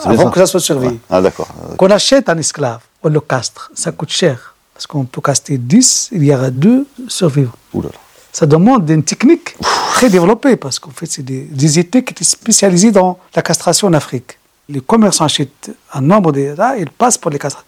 Bien 0.02 0.10
Avant 0.12 0.30
que 0.30 0.38
ça 0.40 0.46
soit 0.46 0.60
surveillé. 0.60 0.98
Ah 1.10 1.20
d'accord. 1.20 1.48
Qu'on 1.76 1.90
achète 1.90 2.28
un 2.28 2.36
esclave, 2.38 2.80
on 3.02 3.08
le 3.08 3.20
castre, 3.20 3.70
ça 3.74 3.92
coûte 3.92 4.10
cher. 4.10 4.54
Parce 4.74 4.86
qu'on 4.86 5.04
peut 5.04 5.20
castrer 5.22 5.56
10, 5.56 6.10
il 6.12 6.24
y 6.24 6.34
aura 6.34 6.50
deux 6.50 6.86
survivants. 7.08 7.52
Ouh 7.72 7.82
là 7.82 7.88
là. 7.92 7.98
Ça 8.32 8.44
demande 8.44 8.88
une 8.90 9.02
technique 9.02 9.56
très 9.94 10.10
développée 10.10 10.56
parce 10.56 10.78
qu'en 10.78 10.90
fait, 10.90 11.06
c'est 11.06 11.22
des, 11.22 11.40
des 11.42 11.78
États 11.78 12.02
qui 12.02 12.12
étaient 12.12 12.24
spécialisés 12.24 12.90
dans 12.92 13.18
la 13.34 13.40
castration 13.40 13.88
en 13.88 13.94
Afrique. 13.94 14.38
Les 14.68 14.80
commerçants 14.82 15.24
achètent 15.24 15.70
un 15.94 16.02
nombre 16.02 16.36
et 16.36 16.54
ils 16.78 16.90
passent 16.90 17.16
pour 17.16 17.30
les 17.30 17.38
castrer. 17.38 17.62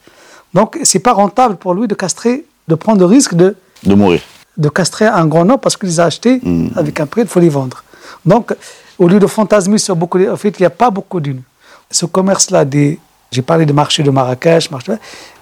Donc, 0.52 0.78
c'est 0.82 0.98
pas 0.98 1.12
rentable 1.14 1.56
pour 1.56 1.72
lui 1.72 1.88
de 1.88 1.94
castrer, 1.94 2.44
de 2.66 2.74
prendre 2.74 2.98
le 3.00 3.06
risque 3.06 3.32
de, 3.34 3.56
De 3.84 3.94
mourir. 3.94 4.20
de 4.58 4.68
castrer 4.68 5.06
un 5.06 5.24
grand 5.26 5.44
nombre 5.46 5.60
parce 5.60 5.76
qu'il 5.78 5.88
les 5.88 6.00
a 6.00 6.04
achetés 6.04 6.42
avec 6.76 7.00
un 7.00 7.06
prix, 7.06 7.22
il 7.22 7.28
faut 7.28 7.40
les 7.40 7.48
vendre. 7.48 7.82
Donc, 8.26 8.54
au 8.98 9.08
lieu 9.08 9.18
de 9.20 9.26
fantasmer 9.26 9.78
sur 9.78 9.96
beaucoup, 9.96 10.18
de- 10.18 10.28
en 10.28 10.36
fait, 10.36 10.50
il 10.58 10.62
n'y 10.62 10.66
a 10.66 10.70
pas 10.70 10.90
beaucoup 10.90 11.20
d'une. 11.20 11.40
Ce 11.90 12.06
commerce-là, 12.06 12.64
des, 12.64 12.98
j'ai 13.30 13.42
parlé 13.42 13.64
des 13.66 13.72
marchés 13.72 14.02
de 14.02 14.10
Marrakech, 14.10 14.70
marché- 14.70 14.92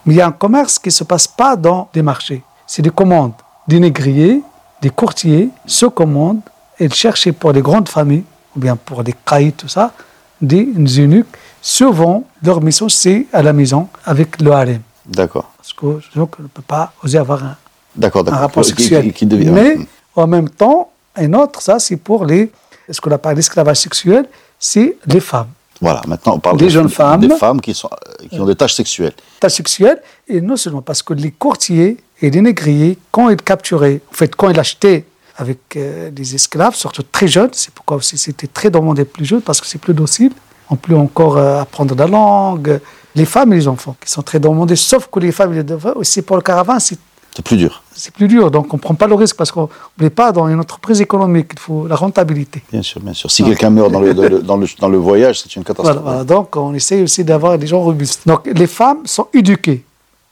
mais 0.04 0.14
il 0.14 0.16
y 0.16 0.20
a 0.20 0.26
un 0.26 0.32
commerce 0.32 0.78
qui 0.78 0.88
ne 0.88 0.92
se 0.92 1.04
passe 1.04 1.26
pas 1.26 1.56
dans 1.56 1.88
des 1.92 2.02
marchés. 2.02 2.42
C'est 2.66 2.82
des 2.82 2.90
commandes. 2.90 3.32
Des 3.66 3.80
négriers, 3.80 4.42
des 4.80 4.90
courtiers 4.90 5.48
se 5.66 5.86
commandent 5.86 6.40
et 6.78 6.88
cherchent 6.90 7.32
pour 7.32 7.52
des 7.52 7.62
grandes 7.62 7.88
familles, 7.88 8.24
ou 8.56 8.60
bien 8.60 8.76
pour 8.76 9.02
des 9.02 9.14
caïds, 9.24 9.52
tout 9.52 9.68
ça, 9.68 9.92
des 10.40 10.68
eunuques. 10.98 11.26
Souvent, 11.60 12.24
leur 12.42 12.60
mission, 12.60 12.88
c'est 12.88 13.26
à 13.32 13.42
la 13.42 13.52
maison 13.52 13.88
avec 14.04 14.40
le 14.40 14.52
harem. 14.52 14.80
D'accord. 15.04 15.50
Parce 15.56 15.72
que 15.72 16.00
donc, 16.16 16.36
on 16.38 16.42
ne 16.44 16.48
peut 16.48 16.62
pas 16.62 16.92
oser 17.02 17.18
avoir 17.18 17.42
un, 17.44 17.56
D'accord, 17.96 18.20
un 18.22 18.24
d'accord. 18.24 18.40
rapport 18.40 18.64
sexuel. 18.64 19.02
Qui, 19.06 19.12
qui 19.12 19.26
devient. 19.26 19.50
Mais 19.50 19.76
Hmm. 19.76 19.84
en 20.14 20.26
même 20.28 20.48
temps, 20.48 20.90
un 21.16 21.32
autre, 21.34 21.60
ça 21.60 21.78
c'est 21.78 21.96
pour 21.96 22.24
les, 22.24 22.52
ce 22.90 23.00
qu'on 23.00 23.10
appelle 23.10 23.36
l'esclavage 23.36 23.78
sexuel, 23.78 24.26
c'est 24.58 24.96
les 25.06 25.20
femmes. 25.20 25.48
Voilà, 25.80 26.00
maintenant 26.06 26.35
on 26.37 26.38
parle 26.38 26.56
Des 26.56 26.64
de- 26.66 26.71
jeunes 26.71 26.88
femmes. 26.88 27.21
Des 27.21 27.37
femmes 27.37 27.61
qui, 27.61 27.75
sont, 27.75 27.88
euh, 27.92 28.26
qui 28.28 28.40
ont 28.40 28.47
des 28.47 28.54
tâches 28.54 28.75
sexuelles. 28.75 29.12
Tâche 29.40 29.54
sexuelle, 29.54 30.00
et 30.28 30.40
non 30.40 30.56
seulement 30.56 30.83
parce 30.83 31.02
que 31.02 31.12
les 31.14 31.30
courtiers 31.30 31.99
et 32.23 32.30
les 32.30 32.40
négriers, 32.40 32.99
quand 33.11 33.28
ils 33.28 33.37
capturaient, 33.37 34.00
en 34.11 34.14
fait, 34.14 34.35
quand 34.35 34.49
ils 34.49 34.59
achetaient 34.59 35.04
avec 35.37 35.59
euh, 35.76 36.11
des 36.11 36.35
esclaves, 36.35 36.75
surtout 36.75 37.02
très 37.02 37.28
jeunes, 37.28 37.50
c'est 37.52 37.73
pourquoi 37.75 37.99
aussi 37.99 38.16
c'était 38.16 38.47
très 38.47 38.71
demandé 38.71 39.04
plus 39.04 39.26
jeunes, 39.26 39.42
parce 39.42 39.61
que 39.61 39.66
c'est 39.66 39.78
plus 39.78 39.92
docile, 39.92 40.33
on 40.71 40.76
peut 40.76 40.97
encore 40.97 41.37
euh, 41.37 41.61
apprendre 41.61 41.95
la 41.95 42.06
langue, 42.06 42.80
les 43.14 43.26
femmes 43.26 43.52
et 43.52 43.56
les 43.56 43.68
enfants, 43.68 43.95
qui 44.02 44.11
sont 44.11 44.23
très 44.23 44.40
demandés, 44.40 44.76
sauf 44.76 45.09
que 45.12 45.21
les 45.21 45.33
femmes 45.33 45.52
et 45.52 45.62
les 45.62 45.73
enfants, 45.75 45.92
aussi 45.97 46.23
pour 46.23 46.37
le 46.37 46.42
caravane, 46.42 46.80
c'est 46.80 46.99
C'est 47.36 47.44
plus 47.44 47.58
dur, 47.58 47.82
c'est 47.92 48.14
plus 48.14 48.28
dur, 48.28 48.50
donc 48.50 48.72
on 48.72 48.78
ne 48.78 48.80
prend 48.80 48.94
pas 48.94 49.06
le 49.06 49.14
risque, 49.14 49.36
parce 49.36 49.52
qu'on 49.52 49.68
n'est 50.00 50.08
pas 50.08 50.32
dans 50.32 50.48
une 50.48 50.58
entreprise 50.58 51.02
économique, 51.02 51.50
il 51.52 51.58
faut 51.58 51.86
la 51.86 51.94
rentabilité. 51.94 52.62
bien 52.72 52.80
sûr, 52.80 52.98
bien 53.02 53.12
sûr. 53.12 53.30
Si 53.30 53.44
quelqu'un 53.44 53.68
meurt 53.68 53.92
dans 53.92 54.00
le, 54.00 54.14
dans 54.14 54.22
le, 54.22 54.40
dans 54.40 54.56
le, 54.56 54.66
dans 54.78 54.88
le 54.88 54.96
voyage, 54.96 55.42
c'est 55.42 55.54
une 55.54 55.62
catastrophe. 55.62 55.96
Voilà, 55.96 56.00
voilà. 56.00 56.24
donc 56.24 56.56
on 56.56 56.72
essaye 56.72 57.02
aussi 57.02 57.24
d'avoir 57.24 57.58
des 57.58 57.66
gens 57.66 57.80
robustes. 57.80 58.22
Donc 58.26 58.46
les 58.46 58.66
femmes 58.66 59.02
sont 59.04 59.28
éduquées. 59.34 59.84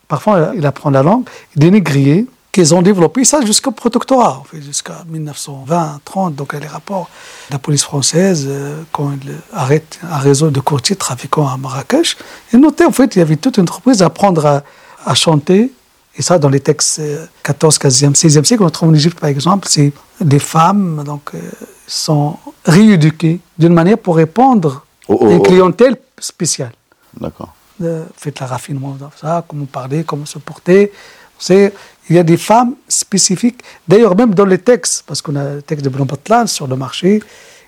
Parfois, 0.09 0.53
il 0.57 0.65
apprend 0.65 0.89
la 0.89 1.03
langue, 1.03 1.25
des 1.57 1.71
négriers 1.71 2.27
qu'ils 2.53 2.75
ont 2.75 2.81
développé 2.81 3.23
ça 3.25 3.45
jusqu'au 3.45 3.73
protectorat, 3.73 4.39
en 4.41 4.45
fait, 4.45 4.63
jusqu'à 4.63 5.05
1920, 5.11 6.01
30. 6.07 6.35
Donc 6.37 6.55
les 6.55 6.67
rapports 6.67 7.11
de 7.51 7.55
la 7.55 7.59
police 7.59 7.83
française, 7.83 8.47
euh, 8.49 8.81
quand 8.93 9.11
il 9.23 9.35
arrête 9.53 9.99
un 10.09 10.19
réseau 10.19 10.49
de 10.51 10.61
courtiers 10.61 10.97
trafiquants 10.97 11.49
à 11.49 11.59
Marrakech, 11.59 12.17
et 12.55 12.57
notez 12.57 12.87
en 12.87 12.93
fait, 12.93 13.15
il 13.15 13.19
y 13.19 13.23
avait 13.23 13.37
toute 13.37 13.59
une 13.59 13.65
entreprise 13.65 14.01
à 14.01 14.07
apprendre 14.07 14.47
à, 14.47 14.63
à 15.05 15.15
chanter. 15.15 15.71
Et 16.17 16.23
ça, 16.23 16.39
dans 16.39 16.49
les 16.49 16.61
textes 16.61 17.01
euh, 17.01 17.27
14, 17.43 17.79
15e, 17.79 18.15
16e 18.15 18.45
siècle, 18.45 18.63
on 18.63 18.71
trouve 18.71 18.91
en 18.91 18.95
Égypte, 18.95 19.19
par 19.19 19.31
exemple, 19.31 19.67
c'est 19.69 19.93
des 20.21 20.39
femmes 20.39 21.03
donc, 21.05 21.31
euh, 21.35 21.41
sont 21.87 22.37
rééduquées 22.65 23.41
d'une 23.59 23.75
manière 23.75 23.99
pour 23.99 24.17
répondre 24.17 24.85
Oh, 25.09 25.19
oh, 25.21 25.27
à 25.27 25.31
une 25.33 25.39
oh. 25.39 25.43
clientèle 25.43 25.97
spéciale. 26.19 26.73
D'accord. 27.21 27.55
Euh, 27.83 28.05
faites 28.17 28.41
la 28.41 28.47
raffinement 28.47 28.97
dans 28.99 29.11
ça, 29.17 29.45
comment 29.47 29.67
parler, 29.67 30.05
comment 30.05 30.25
se 30.25 30.39
porter. 30.39 30.93
C'est, 31.39 31.73
il 32.09 32.17
y 32.17 32.19
a 32.19 32.23
des 32.23 32.37
femmes 32.37 32.75
spécifiques, 32.89 33.61
d'ailleurs 33.87 34.17
même 34.17 34.35
dans 34.35 34.45
les 34.45 34.59
textes, 34.59 35.05
parce 35.07 35.21
qu'on 35.21 35.37
a 35.37 35.55
le 35.55 35.63
texte 35.63 35.85
de 35.85 35.91
Blanc 35.91 36.07
sur 36.47 36.67
le 36.67 36.77
marché, 36.77 37.23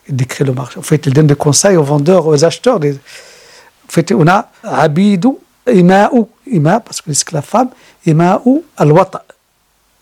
il 0.08 0.16
décrit 0.16 0.44
le 0.44 0.52
marché. 0.52 0.78
En 0.78 0.82
fait, 0.82 1.04
il 1.06 1.12
donne 1.12 1.26
des 1.26 1.34
conseils 1.34 1.76
aux 1.76 1.82
vendeurs, 1.82 2.26
aux 2.26 2.44
acheteurs. 2.44 2.78
Des... 2.78 2.92
En 2.92 3.90
fait, 3.90 4.12
on 4.12 4.26
a 4.28 4.48
Abidou, 4.62 5.40
Ima'ou, 5.72 6.28
Ima, 6.50 6.80
parce 6.80 7.00
que 7.00 7.08
l'esclave 7.10 7.44
femme, 7.44 7.70
Ima'ou, 8.04 8.64
Al-Wata. 8.76 9.24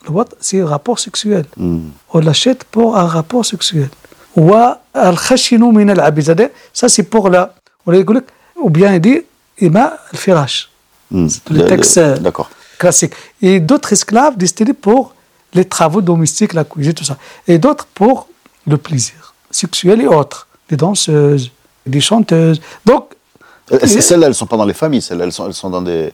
Le 0.05 0.11
Wata, 0.11 0.37
c'est 0.41 0.61
un 0.61 0.67
rapport 0.67 0.99
sexuel. 0.99 1.47
Hmm. 1.57 1.89
On 2.13 2.21
l'achète 2.21 2.65
pour 2.65 2.97
un 2.97 3.07
rapport 3.07 3.45
sexuel. 3.45 3.89
Ou 4.37 4.53
Al-Khashinu 4.93 5.73
min. 5.73 5.95
C'est-à-dire, 5.95 6.51
Ça, 6.73 6.89
c'est 6.89 7.05
pour 7.05 7.29
la. 7.31 7.55
Ou 7.87 8.71
bien 8.71 8.95
il 8.95 9.01
dit 9.01 9.21
Ima 9.61 9.95
al-Firash. 10.13 10.71
Hmm. 11.11 11.29
Le 11.51 11.59
Le- 11.59 11.67
texte 11.67 11.99
euh, 11.99 12.17
D'accord. 12.19 12.51
classique. 12.79 13.13
Et 13.41 13.61
d'autres 13.61 13.93
esclaves 13.93 14.37
destinés 14.37 14.73
pour 14.75 15.15
les 15.55 15.65
travaux 15.65 16.01
domestiques, 16.03 16.53
la 16.55 16.65
cuisine, 16.65 16.95
tout 16.95 17.05
ça. 17.05 17.17
Et 17.47 17.59
d'autres 17.59 17.87
pour 17.95 18.29
le 18.67 18.77
plaisir 18.77 19.35
sexuel 19.51 20.01
et 20.03 20.07
autres. 20.07 20.49
Des 20.69 20.77
danseuses, 20.77 21.51
des 21.87 22.01
chanteuses. 22.01 22.61
Donc, 22.85 23.05
c'est- 23.11 23.14
Celles-là, 23.71 24.27
elles 24.27 24.31
ne 24.31 24.33
sont 24.35 24.47
pas 24.47 24.57
dans 24.57 24.65
les 24.65 24.75
familles, 24.75 25.03
celles-là, 25.03 25.25
elles 25.25 25.33
sont, 25.33 25.47
elles 25.47 25.55
sont 25.55 25.71
dans 25.71 25.83
des. 25.83 26.13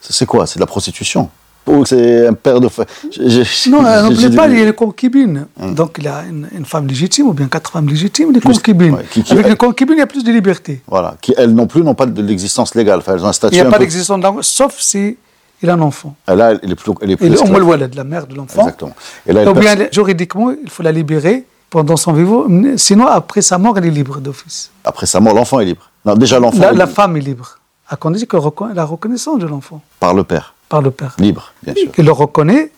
C'est 0.00 0.26
quoi? 0.26 0.46
C'est 0.46 0.56
de 0.56 0.60
la 0.62 0.66
prostitution? 0.66 1.28
Ou 1.66 1.84
c'est 1.84 2.26
un 2.26 2.32
père 2.32 2.60
de. 2.60 2.68
je- 3.12 3.70
non, 3.70 3.82
n'oubliez 3.82 4.30
pas, 4.30 4.48
il 4.48 4.58
y 4.58 4.62
a 4.62 4.64
les 4.64 4.72
concubines. 4.72 5.46
Donc, 5.60 5.94
il 5.98 6.04
y 6.04 6.08
a 6.08 6.24
une, 6.28 6.48
une 6.56 6.64
femme 6.64 6.88
légitime 6.88 7.28
ou 7.28 7.32
bien 7.32 7.46
quatre 7.46 7.70
femmes 7.70 7.88
légitimes, 7.88 8.32
des 8.32 8.40
Plus- 8.40 8.54
concubines. 8.54 8.94
ouais, 8.94 9.04
qui- 9.10 9.22
qui- 9.22 9.32
Avec 9.32 9.46
les 9.48 9.56
concubines, 9.56 9.94
il 9.96 10.00
y 10.00 10.02
a 10.02 10.06
plus 10.08 10.24
de 10.24 10.32
liberté. 10.32 10.82
Voilà. 10.88 11.14
Qui, 11.20 11.34
elles 11.36 11.54
non 11.54 11.68
plus 11.68 11.82
n'ont 11.82 11.94
pas 11.94 12.06
de 12.06 12.20
l'existence 12.20 12.74
légale. 12.74 12.98
Enfin, 12.98 13.14
elles 13.14 13.22
ont 13.22 13.26
un 13.28 13.30
Il 13.30 13.34
statut. 13.34 13.54
n'y 13.54 13.60
a 13.60 13.64
pas 13.66 13.72
peu- 13.72 13.78
d'existence 13.78 14.18
de 14.18 14.22
l'amour, 14.24 14.44
sauf 14.44 14.74
si 14.80 15.16
il 15.62 15.70
a 15.70 15.74
un 15.74 15.80
enfant. 15.82 16.16
Ah, 16.26 16.34
Là, 16.34 16.54
elle 16.60 16.72
est 16.72 16.74
plus. 16.74 16.92
Elle 17.00 17.12
est 17.12 17.16
plus 17.16 17.40
al-Walad, 17.40 17.94
la 17.94 18.02
mère 18.04 18.26
de 18.26 18.34
l'enfant. 18.34 18.62
Exactement. 18.62 18.94
Et 19.24 19.32
là, 19.32 19.42
elle 19.42 19.48
Ou 19.48 19.54
bien, 19.54 19.76
juridiquement, 19.92 20.50
il 20.50 20.68
faut 20.68 20.82
la 20.82 20.90
libérer 20.90 21.44
pendant 21.70 21.96
son 21.96 22.12
vivant. 22.12 22.44
Sinon, 22.76 23.06
après 23.06 23.40
sa 23.40 23.58
mort, 23.58 23.78
elle 23.78 23.86
est 23.86 23.90
libre 23.90 24.18
d'office. 24.18 24.72
après 24.84 25.06
sa 25.06 25.20
mort, 25.20 25.32
l'enfant 25.34 25.60
est 25.60 25.64
libre. 25.66 25.88
Non, 26.04 26.14
déjà, 26.14 26.38
l'enfant 26.40 26.70
La, 26.72 26.86
femme 26.86 27.16
est 27.16 27.20
libre. 27.20 27.58
À 27.88 27.96
condition 27.96 28.26
qu'elle 28.26 28.40
reconnaisse 28.40 28.76
la 28.76 28.84
reconnaissance 28.84 29.38
de 29.38 29.46
l'enfant 29.46 29.80
par 30.00 30.14
le 30.14 30.24
père. 30.24 30.54
par 30.68 30.80
le 30.82 30.90
père. 30.90 31.14
Libre, 31.18 31.52
bien 31.62 31.74
sûr. 31.74 31.90
Il 31.98 32.04
le 32.04 32.12
reconnaît, 32.12 32.72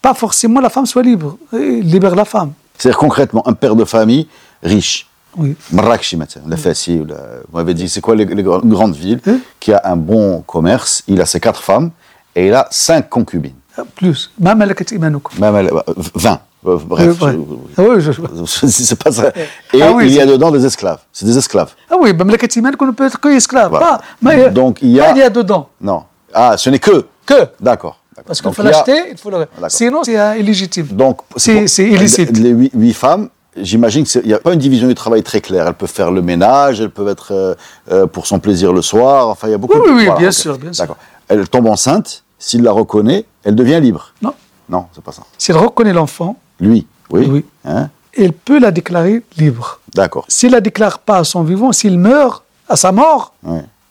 pas 0.00 0.14
forcément 0.14 0.60
la 0.60 0.70
femme 0.70 0.86
soit 0.86 1.02
libre. 1.02 1.36
Il 1.52 1.80
libère 1.80 2.14
la 2.14 2.24
femme. 2.24 2.52
C'est-à-dire 2.78 2.98
concrètement, 2.98 3.46
un 3.46 3.52
père 3.54 3.76
de 3.76 3.84
famille 3.84 4.28
riche, 4.62 5.08
Oui. 5.36 5.56
Marrakech, 5.72 6.16
la 6.46 6.56
Fassi, 6.56 6.98
la- 7.06 7.40
vous 7.50 7.56
m'avez 7.56 7.74
dit, 7.74 7.88
c'est 7.88 8.00
quoi 8.00 8.14
les, 8.14 8.24
les 8.24 8.42
grandes 8.42 8.94
villes, 8.96 9.20
qui 9.60 9.72
a 9.72 9.80
un 9.84 9.96
bon 9.96 10.42
commerce, 10.42 11.02
il 11.08 11.20
a 11.20 11.26
ses 11.26 11.40
quatre 11.40 11.62
femmes, 11.62 11.90
et 12.36 12.46
il 12.48 12.54
a 12.54 12.68
cinq 12.70 13.08
concubines. 13.08 13.54
Plus. 13.96 14.30
Elle, 15.58 15.70
euh, 15.72 15.82
20. 16.14 16.40
Euh, 16.66 16.78
Bref, 16.84 17.08
vrai. 17.18 17.32
je- 17.32 17.38
Ah 17.76 17.82
oui, 17.88 18.00
je- 18.00 18.66
c'est 18.68 19.02
pas 19.02 19.10
ça. 19.12 19.32
Et 19.72 19.82
Ah 19.82 19.92
oui, 19.92 20.06
il 20.06 20.12
y 20.14 20.20
a 20.20 20.26
dedans 20.26 20.50
des 20.50 20.64
esclaves. 20.64 21.00
C'est 21.12 21.24
des 21.26 21.36
esclaves. 21.36 21.72
ah 21.90 21.94
oui, 22.00 22.12
ma 22.12 22.24
malakat 22.24 22.46
imanoukum 22.56 22.88
ne 22.88 22.92
peut 22.92 23.06
être 23.06 23.18
que 23.20 23.28
esclave. 23.28 23.70
Voilà. 23.70 23.86
Pas, 23.98 24.00
mais, 24.22 24.50
Donc, 24.50 24.78
il 24.82 24.90
y 24.90 25.00
a- 25.00 25.04
pas 25.06 25.10
il 25.12 25.18
y 25.18 25.22
a 25.22 25.30
dedans. 25.30 25.68
Non. 25.80 26.04
Ah, 26.32 26.56
ce 26.56 26.70
n'est 26.70 26.78
que. 26.78 27.06
Que. 27.26 27.48
D'accord. 27.60 27.98
Parce 28.26 28.40
qu'il 28.40 28.52
faut 28.52 28.62
l'acheter, 28.62 29.10
il 29.10 29.16
faut 29.18 29.30
le. 29.30 29.46
Sinon, 29.68 30.04
c'est 30.04 30.18
euh, 30.18 30.36
illégitime. 30.36 30.86
Donc, 30.86 31.20
C'est 31.36 31.64
illicite. 31.88 32.36
Les 32.38 32.50
huit, 32.50 32.70
huit 32.74 32.92
femmes, 32.92 33.28
j'imagine 33.56 34.04
qu'il 34.04 34.22
n'y 34.24 34.34
a 34.34 34.38
pas 34.38 34.52
une 34.52 34.58
division 34.60 34.86
du 34.86 34.94
travail 34.94 35.22
très 35.22 35.40
claire. 35.40 35.66
Elles 35.66 35.74
peuvent 35.74 35.90
faire 35.90 36.10
le 36.12 36.22
ménage, 36.22 36.80
elles 36.80 36.90
peuvent 36.90 37.08
être 37.08 37.32
euh, 37.32 37.54
euh, 37.90 38.06
pour 38.06 38.26
son 38.26 38.38
plaisir 38.38 38.72
le 38.72 38.82
soir. 38.82 39.28
Enfin, 39.28 39.48
il 39.48 39.50
y 39.50 39.54
a 39.54 39.58
beaucoup 39.58 39.78
Oui, 39.78 39.86
de 39.86 39.90
oui, 39.92 39.96
oui, 40.00 40.04
voilà, 40.06 40.20
bien 40.20 40.30
sûr, 40.30 40.58
bien 40.58 40.72
sûr. 40.72 40.82
D'accord. 40.84 40.96
Elle 41.28 41.48
tombe 41.48 41.66
enceinte. 41.66 42.22
S'il 42.38 42.62
la 42.62 42.72
reconnaît, 42.72 43.24
elle 43.44 43.54
devient 43.54 43.78
libre. 43.80 44.12
Non. 44.20 44.34
Non, 44.68 44.86
c'est 44.94 45.02
pas 45.02 45.12
ça. 45.12 45.22
S'il 45.38 45.56
reconnaît 45.56 45.92
l'enfant, 45.92 46.36
Lui, 46.62 46.86
oui. 47.10 47.26
Oui. 47.30 47.44
Hein 47.64 47.88
il 48.16 48.32
peut 48.32 48.58
la 48.58 48.70
déclarer 48.70 49.22
libre. 49.38 49.80
D'accord. 49.94 50.24
S'il 50.28 50.52
la 50.52 50.60
déclare 50.60 50.98
pas 50.98 51.18
à 51.18 51.24
son 51.24 51.42
vivant, 51.42 51.72
s'il 51.72 51.98
meurt 51.98 52.42
à 52.68 52.76
sa 52.76 52.92
mort, 52.92 53.34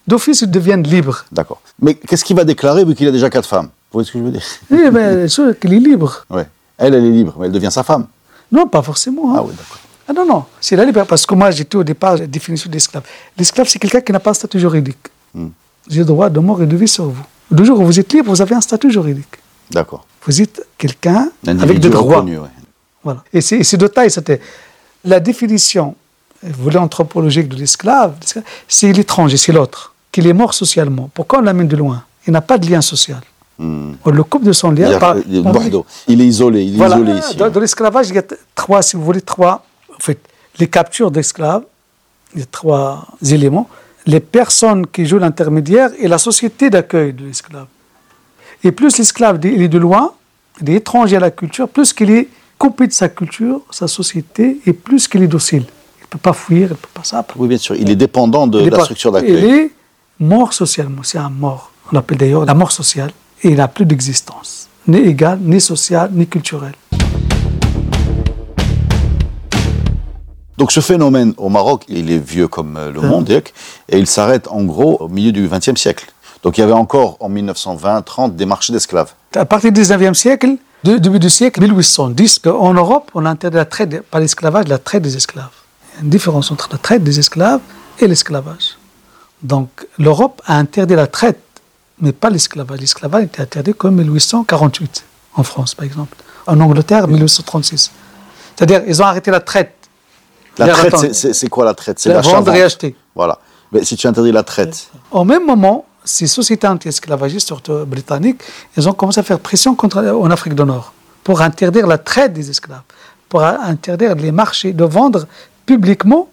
d'office, 0.07 0.41
il 0.41 0.51
devient 0.51 0.79
libre. 0.83 1.25
D'accord. 1.31 1.59
Mais 1.81 1.95
qu'est-ce 1.95 2.23
qu'il 2.23 2.35
va 2.35 2.43
déclarer 2.43 2.85
vu 2.85 2.93
qu'il 2.95 3.07
a 3.07 3.11
déjà 3.11 3.29
quatre 3.29 3.47
femmes? 3.47 3.65
Vous 3.91 3.97
voyez 3.97 4.07
ce 4.07 4.11
que 4.13 4.19
je 4.19 4.23
veux 4.23 4.31
dire? 4.31 4.43
Oui, 4.69 4.89
mais 4.91 5.27
sûr 5.27 5.57
qu'il 5.59 5.73
est 5.73 5.79
libre. 5.79 6.25
Ouais. 6.29 6.47
Elle, 6.77 6.93
elle 6.95 7.05
est 7.05 7.09
libre, 7.11 7.35
mais 7.39 7.47
elle 7.47 7.51
devient 7.51 7.71
sa 7.71 7.83
femme. 7.83 8.05
Non, 8.51 8.67
pas 8.67 8.81
forcément. 8.81 9.31
hein. 9.31 9.37
Ah 9.39 9.43
oui, 9.43 9.53
d'accord. 9.57 9.79
Ah 10.07 10.13
non, 10.13 10.25
non, 10.25 10.43
c'est 10.59 10.75
la 10.75 10.85
liberté. 10.85 11.09
Parce 11.09 11.25
que 11.25 11.33
moi, 11.35 11.51
j'étais 11.51 11.75
au 11.77 11.83
départ 11.83 12.17
la 12.17 12.27
définition 12.27 12.69
d'esclave. 12.69 13.03
L'esclave, 13.37 13.67
c'est 13.69 13.79
quelqu'un 13.79 14.01
qui 14.01 14.11
n'a 14.11 14.19
pas 14.19 14.31
un 14.31 14.35
statut 14.35 14.59
juridique. 14.59 15.07
Hmm. 15.33 15.47
J'ai 15.89 15.99
le 15.99 16.05
droit 16.05 16.29
de 16.29 16.39
mort 16.39 16.61
et 16.61 16.65
de 16.67 16.75
vie 16.75 16.87
sur 16.87 17.05
vous. 17.05 17.23
Le 17.49 17.63
jour 17.63 17.79
où 17.79 17.85
vous 17.85 17.99
êtes 17.99 18.11
libre, 18.13 18.29
vous 18.29 18.41
avez 18.41 18.55
un 18.55 18.61
statut 18.61 18.91
juridique. 18.91 19.35
D'accord. 19.71 20.05
Vous 20.25 20.41
êtes 20.41 20.65
quelqu'un 20.77 21.29
Un 21.47 21.59
avec 21.59 21.79
des 21.79 21.89
droits. 21.89 22.17
reconnu, 22.17 22.37
ouais. 22.37 22.47
Voilà. 23.03 23.23
Et 23.33 23.41
c'est 23.41 23.77
de 23.77 23.87
taille, 23.87 24.11
c'était 24.11 24.39
la 25.03 25.19
définition, 25.19 25.95
vous 26.43 26.63
voulez, 26.63 26.77
anthropologique 26.77 27.47
de 27.49 27.55
l'esclave, 27.55 28.13
c'est 28.67 28.91
l'étranger, 28.93 29.37
c'est 29.37 29.51
l'autre, 29.51 29.93
qu'il 30.11 30.27
est 30.27 30.33
mort 30.33 30.53
socialement. 30.53 31.09
Pourquoi 31.13 31.39
on 31.39 31.41
l'amène 31.41 31.67
de 31.67 31.75
loin? 31.75 32.03
Il 32.27 32.33
n'a 32.33 32.41
pas 32.41 32.57
de 32.59 32.69
lien 32.69 32.81
social. 32.81 33.21
Hmm. 33.57 33.93
On 34.05 34.11
le 34.11 34.23
coupe 34.23 34.43
de 34.43 34.53
son 34.53 34.71
lien 34.71 34.87
Il, 34.89 34.93
a- 34.95 34.99
par... 34.99 35.15
il 35.17 35.37
est 35.37 35.43
par- 35.43 35.53
Bordeaux. 35.53 35.85
Il 36.07 36.21
est 36.21 36.25
isolé, 36.27 36.63
il 36.63 36.75
est 36.75 36.77
Voilà. 36.77 36.95
isolé 36.97 37.13
ici. 37.19 37.35
Dans, 37.35 37.49
dans 37.49 37.59
l'esclavage, 37.59 38.09
il 38.09 38.15
y 38.15 38.19
a 38.19 38.23
trois, 38.55 38.81
si 38.81 38.95
vous 38.95 39.03
voulez, 39.03 39.21
trois, 39.21 39.65
en 39.95 39.99
fait, 39.99 40.19
les 40.59 40.67
captures 40.67 41.09
d'esclaves, 41.11 41.63
il 42.33 42.39
y 42.41 42.43
a 42.43 42.47
trois 42.51 43.07
éléments. 43.25 43.67
Les 44.05 44.19
personnes 44.19 44.85
qui 44.87 45.05
jouent 45.05 45.19
l'intermédiaire 45.19 45.89
et 45.99 46.07
la 46.07 46.17
société 46.17 46.69
d'accueil 46.69 47.13
de 47.13 47.25
l'esclave. 47.25 47.67
Et 48.63 48.71
plus 48.71 48.97
l'esclave 48.97 49.43
est 49.45 49.67
de 49.67 49.77
loin, 49.77 50.13
il 50.61 50.69
est 50.69 50.75
étranger 50.75 51.17
à 51.17 51.19
la 51.19 51.31
culture, 51.31 51.67
plus 51.67 51.93
qu'il 51.93 52.09
est 52.11 52.27
coupé 52.61 52.85
de 52.85 52.93
sa 52.93 53.09
culture, 53.09 53.61
sa 53.71 53.87
société, 53.87 54.59
et 54.67 54.73
plus 54.73 55.07
qu'il 55.07 55.23
est 55.23 55.27
docile. 55.27 55.63
Il 55.97 56.03
ne 56.03 56.07
peut 56.11 56.19
pas 56.19 56.33
fuir, 56.33 56.67
il 56.67 56.73
ne 56.73 56.75
peut 56.75 56.93
pas 56.93 57.03
ça. 57.03 57.25
Oui, 57.35 57.47
bien 57.47 57.57
sûr. 57.57 57.75
Il 57.75 57.89
est 57.89 57.95
dépendant 57.95 58.45
de 58.45 58.61
Il 58.61 58.69
la 58.69 58.83
structure 58.83 59.09
Il 59.09 59.13
d'accueil. 59.13 59.49
est 59.49 59.71
mort 60.19 60.53
socialement, 60.53 61.01
c'est 61.01 61.17
un 61.17 61.31
mort. 61.31 61.71
On 61.91 61.95
l'appelle 61.95 62.19
d'ailleurs 62.19 62.45
la 62.45 62.53
mort 62.53 62.71
sociale. 62.71 63.09
Et 63.41 63.49
il 63.49 63.55
n'a 63.55 63.67
plus 63.67 63.85
d'existence, 63.87 64.69
ni 64.87 64.99
égale, 64.99 65.39
ni 65.41 65.59
sociale, 65.59 66.11
ni 66.13 66.27
culturelle. 66.27 66.75
Donc 70.59 70.71
ce 70.71 70.81
phénomène 70.81 71.33
au 71.37 71.49
Maroc, 71.49 71.85
il 71.87 72.11
est 72.11 72.19
vieux 72.19 72.47
comme 72.47 72.77
euh, 72.77 72.91
le 72.91 73.01
monde, 73.01 73.25
Dirk, 73.25 73.51
et 73.89 73.97
il 73.97 74.05
s'arrête 74.05 74.47
en 74.49 74.63
gros 74.65 74.97
au 74.99 75.07
milieu 75.07 75.31
du 75.31 75.47
XXe 75.47 75.81
siècle. 75.81 76.05
Donc 76.43 76.59
il 76.59 76.61
y 76.61 76.63
avait 76.63 76.73
encore 76.73 77.17
en 77.21 77.29
1920-30 77.31 78.35
des 78.35 78.45
marchés 78.45 78.71
d'esclaves. 78.71 79.11
À 79.35 79.45
partir 79.45 79.71
du 79.71 79.81
19e 79.81 80.13
siècle, 80.13 80.57
de- 80.83 80.97
début 80.97 81.19
du 81.19 81.29
siècle 81.29 81.61
1810, 81.61 82.41
en 82.47 82.73
Europe, 82.73 83.11
on 83.13 83.25
a 83.25 83.29
interdit 83.29 83.57
la 83.57 83.65
traite, 83.65 84.01
pas 84.01 84.19
l'esclavage, 84.19 84.67
la 84.67 84.77
traite 84.77 85.03
des 85.03 85.15
esclaves. 85.15 85.49
Il 85.93 85.95
y 85.95 85.99
a 85.99 86.03
une 86.03 86.09
différence 86.09 86.51
entre 86.51 86.69
la 86.71 86.77
traite 86.77 87.03
des 87.03 87.19
esclaves 87.19 87.61
et 87.99 88.07
l'esclavage. 88.07 88.77
Donc 89.43 89.69
l'Europe 89.97 90.41
a 90.45 90.57
interdit 90.57 90.95
la 90.95 91.07
traite, 91.07 91.39
mais 91.99 92.11
pas 92.11 92.29
l'esclavage. 92.29 92.79
L'esclavage 92.79 93.23
était 93.25 93.41
interdit 93.41 93.73
comme 93.73 93.95
1848, 93.95 95.03
en 95.35 95.43
France 95.43 95.75
par 95.75 95.85
exemple. 95.85 96.17
En 96.47 96.59
Angleterre, 96.59 97.07
1836. 97.07 97.91
C'est-à-dire, 98.55 98.81
ils 98.87 99.01
ont 99.01 99.05
arrêté 99.05 99.29
la 99.31 99.39
traite. 99.39 99.75
La 100.57 100.67
traite, 100.69 101.13
c'est- 101.13 101.49
quoi 101.49 101.65
la 101.65 101.73
traite? 101.73 101.99
C'est 101.99 102.09
La 102.09 102.21
vendre 102.21 102.53
et 102.53 102.61
acheter. 102.63 102.95
Voilà. 103.15 103.37
Mais 103.71 103.83
si 103.85 103.95
tu 103.95 104.05
interdis 104.07 104.31
la 104.31 104.43
traite, 104.43 104.89
Au 105.11 105.23
même 105.23 105.45
moment, 105.45 105.85
ces 106.03 106.27
sociétés 106.27 106.67
anti-esclavagistes, 106.67 107.47
surtout 107.47 107.85
britanniques, 107.85 108.41
ils 108.75 108.87
ont 108.89 108.93
commencé 108.93 109.19
à 109.19 109.23
faire 109.23 109.39
pression 109.39 109.75
contre, 109.75 109.99
en 109.99 110.31
Afrique 110.31 110.55
du 110.55 110.63
Nord 110.63 110.93
pour 111.23 111.41
interdire 111.41 111.87
la 111.87 111.97
traite 111.97 112.33
des 112.33 112.49
esclaves, 112.49 112.81
pour 113.29 113.43
interdire 113.43 114.15
les 114.15 114.31
marchés 114.31 114.73
de 114.73 114.83
vendre 114.83 115.27
publiquement 115.65 116.29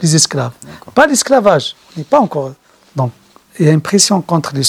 les 0.00 0.16
esclaves. 0.16 0.52
Pas 0.94 1.06
l'esclavage, 1.06 1.76
n'est 1.96 2.04
pas 2.04 2.20
encore. 2.20 2.52
Donc, 2.96 3.12
il 3.58 3.66
y 3.66 3.68
a 3.68 3.72
une 3.72 3.80
pression 3.80 4.20
contre 4.22 4.52
les 4.54 4.62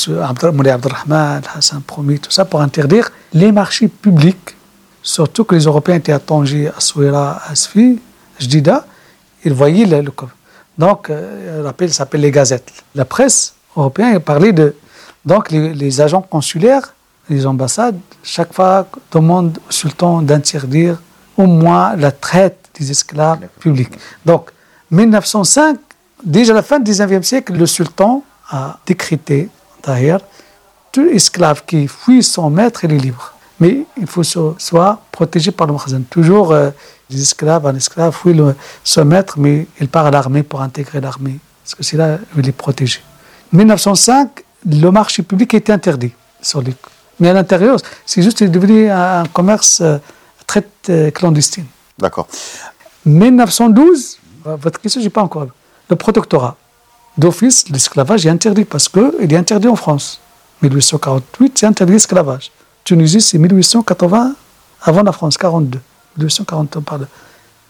Moulay 0.51 0.71
Abdelrahman, 0.71 1.41
Hassan 1.55 1.81
Promi, 1.81 2.19
tout 2.19 2.31
ça, 2.31 2.45
pour 2.45 2.61
interdire 2.61 3.09
les 3.33 3.51
marchés 3.51 3.87
publics, 3.87 4.55
surtout 5.01 5.43
que 5.45 5.55
les 5.55 5.63
Européens 5.63 5.95
étaient 5.95 6.11
à 6.11 6.19
Tanger, 6.19 6.69
à 6.75 6.79
Souira, 6.79 7.41
à 7.47 7.55
Sfi, 7.55 7.99
Jdida, 8.39 8.85
ils 9.45 9.53
voyaient 9.53 9.85
le, 9.85 10.03
Donc, 10.77 11.09
euh, 11.09 11.59
le 11.59 11.65
rappel 11.65 11.93
s'appelle 11.93 12.21
les 12.21 12.31
gazettes. 12.31 12.71
La 12.95 13.05
presse 13.05 13.53
européenne 13.75 14.19
parlait 14.19 14.53
de. 14.53 14.75
Donc, 15.25 15.51
les, 15.51 15.73
les 15.73 16.01
agents 16.01 16.21
consulaires, 16.21 16.93
les 17.29 17.45
ambassades, 17.45 17.97
chaque 18.23 18.53
fois 18.53 18.87
demandent 19.11 19.57
au 19.67 19.71
sultan 19.71 20.21
d'interdire 20.21 21.01
au 21.37 21.45
moins 21.45 21.95
la 21.95 22.11
traite 22.11 22.69
des 22.77 22.91
esclaves 22.91 23.39
publics. 23.59 23.93
Donc, 24.25 24.51
1905, 24.91 25.77
déjà 26.23 26.53
à 26.53 26.55
la 26.57 26.63
fin 26.63 26.79
du 26.79 26.91
19e 26.91 27.23
siècle, 27.23 27.53
le 27.53 27.65
sultan 27.65 28.23
a 28.49 28.77
décrété, 28.85 29.49
d'ailleurs, 29.85 30.21
tout 30.91 31.07
esclave 31.07 31.63
qui 31.65 31.87
fuit 31.87 32.21
son 32.21 32.49
maître, 32.49 32.83
il 32.83 32.93
est 32.93 32.97
libre. 32.97 33.33
Mais 33.59 33.85
il 33.97 34.07
faut 34.07 34.23
so- 34.23 34.55
soit 34.59 34.99
protégé 35.11 35.51
par 35.51 35.67
le 35.67 35.73
magasin. 35.73 36.01
Toujours, 36.09 36.51
euh, 36.51 36.69
les 37.09 37.21
esclaves, 37.21 37.65
un 37.65 37.75
esclave 37.75 38.13
fuit 38.13 38.33
le- 38.33 38.55
son 38.83 39.05
maître, 39.05 39.35
mais 39.39 39.67
il 39.79 39.87
part 39.87 40.05
à 40.05 40.11
l'armée 40.11 40.43
pour 40.43 40.61
intégrer 40.61 40.99
l'armée. 41.01 41.39
Parce 41.63 41.75
que 41.75 41.83
c'est 41.83 41.97
là 41.97 42.17
où 42.35 42.39
il 42.39 42.47
est 42.49 42.51
protégé. 42.51 42.99
1905, 43.53 44.43
le 44.65 44.89
marché 44.89 45.23
public 45.23 45.53
était 45.53 45.71
interdit. 45.71 46.11
Sur 46.41 46.61
les... 46.61 46.73
Mais 47.19 47.29
à 47.29 47.33
l'intérieur, 47.33 47.79
c'est 48.05 48.21
juste 48.21 48.43
devenu 48.43 48.89
un, 48.89 49.23
commerce 49.31 49.81
euh, 49.81 49.97
très 50.47 50.65
euh, 50.89 51.11
clandestine. 51.11 51.65
d'accord. 51.99 52.27
1912, 53.05 54.17
euh, 54.47 54.55
votre 54.55 54.79
question, 54.79 54.99
je 55.01 55.05
n'ai 55.05 55.09
pas 55.09 55.21
encore. 55.21 55.47
Le 55.89 55.95
protectorat. 55.95 56.55
D'office, 57.17 57.69
l'esclavage 57.69 58.25
est 58.25 58.29
interdit 58.29 58.65
parce 58.65 58.89
qu'il 58.89 59.31
est 59.31 59.37
interdit 59.37 59.67
en 59.67 59.75
France. 59.75 60.19
1848, 60.63 61.59
c'est 61.59 61.65
interdit 61.67 61.93
l'esclavage. 61.93 62.51
Tunisie, 62.83 63.21
c'est 63.21 63.37
1880, 63.37 64.33
avant 64.81 65.03
la 65.03 65.11
France, 65.11 65.37
42. 65.37 65.79
1840, 66.17 66.77
on 66.77 66.81
parle. 66.81 67.07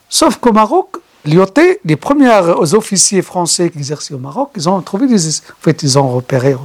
Sauf 0.08 0.38
qu'au 0.38 0.54
Maroc, 0.54 0.98
l'IOT, 1.26 1.54
les 1.86 1.96
premiers 1.96 2.38
officiers 2.74 3.22
français 3.22 3.70
qui 3.70 3.78
exerçaient 3.78 4.14
au 4.14 4.20
Maroc, 4.20 4.52
ils 4.56 4.68
ont 4.70 4.82
trouvé 4.82 5.08
des. 5.08 5.28
En 5.28 5.62
fait, 5.62 5.84
ils 5.84 5.98
ont 5.98 6.10
repéré, 6.10 6.56